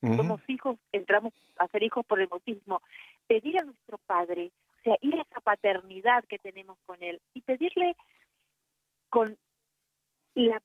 [0.00, 2.82] Somos hijos, entramos a ser hijos por el bautismo.
[3.28, 4.50] Pedir a nuestro Padre,
[4.80, 7.94] o sea, ir a esa paternidad que tenemos con Él y pedirle
[9.10, 9.36] con
[10.34, 10.60] la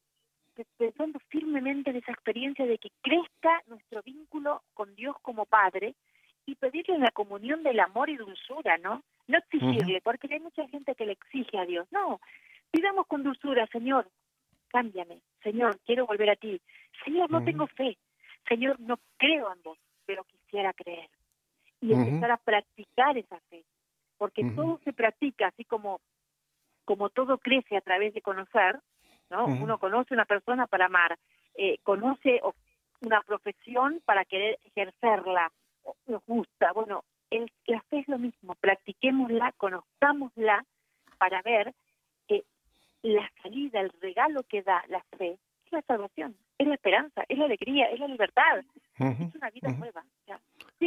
[0.77, 5.93] pensando firmemente en esa experiencia de que crezca nuestro vínculo con Dios como Padre
[6.47, 9.03] y pedirle la comunión del amor y dulzura, ¿no?
[9.27, 11.85] No exigirle, porque hay mucha gente que le exige a Dios.
[11.91, 12.19] No,
[12.71, 14.09] pidamos con dulzura, Señor,
[14.69, 15.21] cámbiame.
[15.43, 16.61] Señor, quiero volver a ti.
[17.03, 17.97] Señor, no tengo fe.
[18.47, 21.09] Señor, no creo en vos, pero quisiera creer.
[21.81, 23.63] Y empezar a practicar esa fe.
[24.17, 25.99] Porque todo se practica, así como,
[26.85, 28.79] como todo crece a través de conocer,
[29.29, 29.45] ¿no?
[29.45, 31.17] Uno conoce una persona para amar,
[31.55, 32.41] eh, conoce
[33.01, 35.51] una profesión para querer ejercerla,
[36.07, 36.71] nos gusta.
[36.73, 40.65] Bueno, el, la fe es lo mismo, practiquémosla, conozcámosla
[41.17, 41.73] para ver
[43.01, 47.37] la salida, el regalo que da la fe es la salvación, es la esperanza, es
[47.37, 48.59] la alegría, es la libertad,
[48.99, 50.05] es una vida nueva.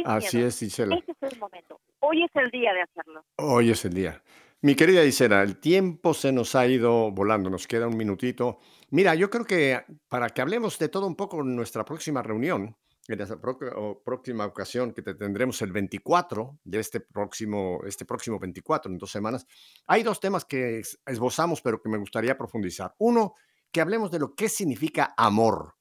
[0.05, 0.95] Así es, Isela.
[0.95, 1.79] Este es el momento.
[1.99, 3.23] Hoy es el día de hacerlo.
[3.37, 4.21] Hoy es el día.
[4.61, 8.59] Mi querida Isela, el tiempo se nos ha ido volando, nos queda un minutito.
[8.91, 12.75] Mira, yo creo que para que hablemos de todo un poco en nuestra próxima reunión,
[13.07, 13.41] en la
[14.03, 19.11] próxima ocasión que te tendremos el 24 de este próximo, este próximo 24, en dos
[19.11, 19.45] semanas,
[19.87, 22.93] hay dos temas que esbozamos, pero que me gustaría profundizar.
[22.99, 23.33] Uno,
[23.71, 25.75] que hablemos de lo que significa amor.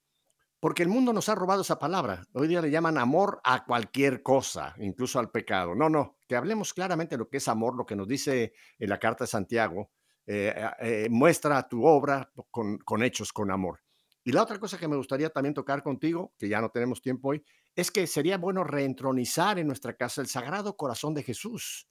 [0.60, 2.26] Porque el mundo nos ha robado esa palabra.
[2.34, 5.74] Hoy día le llaman amor a cualquier cosa, incluso al pecado.
[5.74, 8.90] No, no, que hablemos claramente de lo que es amor, lo que nos dice en
[8.90, 9.90] la carta de Santiago.
[10.26, 13.80] Eh, eh, muestra tu obra con hechos, con amor.
[14.30, 17.30] Y la otra cosa que me gustaría también tocar contigo, que ya no tenemos tiempo
[17.30, 21.88] hoy, es que sería bueno reentronizar en nuestra casa el Sagrado Corazón de Jesús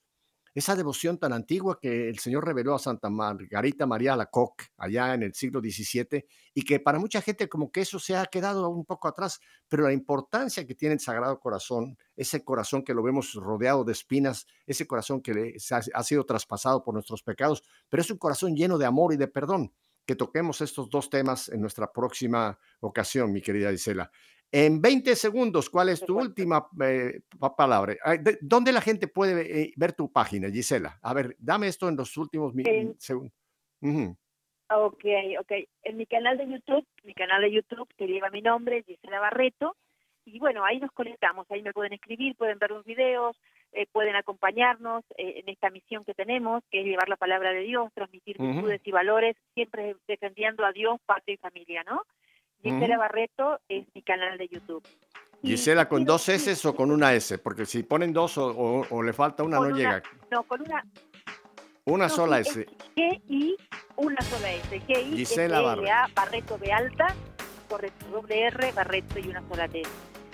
[0.53, 5.23] esa devoción tan antigua que el Señor reveló a Santa Margarita María Alacoque allá en
[5.23, 8.85] el siglo XVII y que para mucha gente como que eso se ha quedado un
[8.85, 13.33] poco atrás, pero la importancia que tiene el Sagrado Corazón, ese corazón que lo vemos
[13.33, 15.55] rodeado de espinas, ese corazón que
[15.93, 19.27] ha sido traspasado por nuestros pecados, pero es un corazón lleno de amor y de
[19.27, 19.73] perdón.
[20.09, 24.09] Que toquemos estos dos temas en nuestra próxima ocasión, mi querida Isela.
[24.51, 27.21] En 20 segundos, ¿cuál es tu última eh,
[27.55, 27.95] palabra?
[28.41, 30.97] ¿Dónde la gente puede eh, ver tu página, Gisela?
[31.03, 32.55] A ver, dame esto en los últimos
[32.97, 33.35] segundos.
[34.71, 35.05] Ok,
[35.41, 35.51] ok.
[35.83, 39.77] En mi canal de YouTube, mi canal de YouTube que lleva mi nombre, Gisela Barreto,
[40.25, 43.37] y bueno, ahí nos conectamos, ahí me pueden escribir, pueden ver los videos,
[43.73, 47.91] eh, pueden acompañarnos en esta misión que tenemos, que es llevar la palabra de Dios,
[47.93, 52.01] transmitir virtudes y valores, siempre defendiendo a Dios, patria y familia, ¿no?
[52.61, 54.83] Gisela Barreto es mi canal de YouTube.
[55.41, 59.43] Gisela con dos S o con una S, porque si ponen dos o, le falta
[59.43, 60.01] una no llega.
[60.31, 60.83] No, con una.
[61.85, 62.67] Una sola S.
[62.95, 63.55] G-I,
[63.95, 64.81] una sola S.
[64.81, 66.13] G-I, Gisela Barreto.
[66.13, 67.15] Barreto de alta,
[68.11, 69.83] doble R, Barreto y una sola T.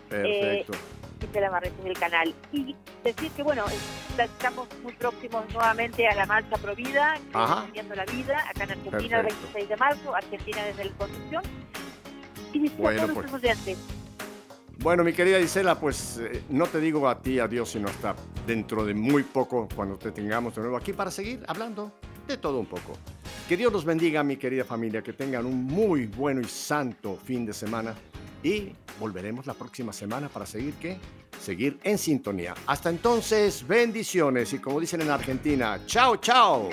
[0.09, 0.73] Perfecto.
[0.73, 0.77] Eh,
[1.21, 2.33] Gisela Barreto es el canal.
[2.51, 3.65] Y decir que, bueno,
[4.17, 9.25] estamos muy próximos nuevamente a la marcha Provida, cambiando la vida, acá en Argentina el
[9.25, 11.43] 26 de marzo, Argentina desde la Constitución
[12.77, 13.77] bueno, pues.
[14.79, 18.85] Bueno, mi querida Isela, pues eh, no te digo a ti adiós, sino hasta dentro
[18.85, 21.91] de muy poco, cuando te tengamos de nuevo aquí para seguir hablando
[22.27, 22.93] de todo un poco.
[23.47, 27.45] Que Dios los bendiga, mi querida familia, que tengan un muy bueno y santo fin
[27.45, 27.95] de semana
[28.45, 30.99] y volveremos la próxima semana para seguir, ¿qué?
[31.41, 32.53] seguir en sintonía.
[32.67, 36.69] Hasta entonces, bendiciones y como dicen en Argentina, chao, chao.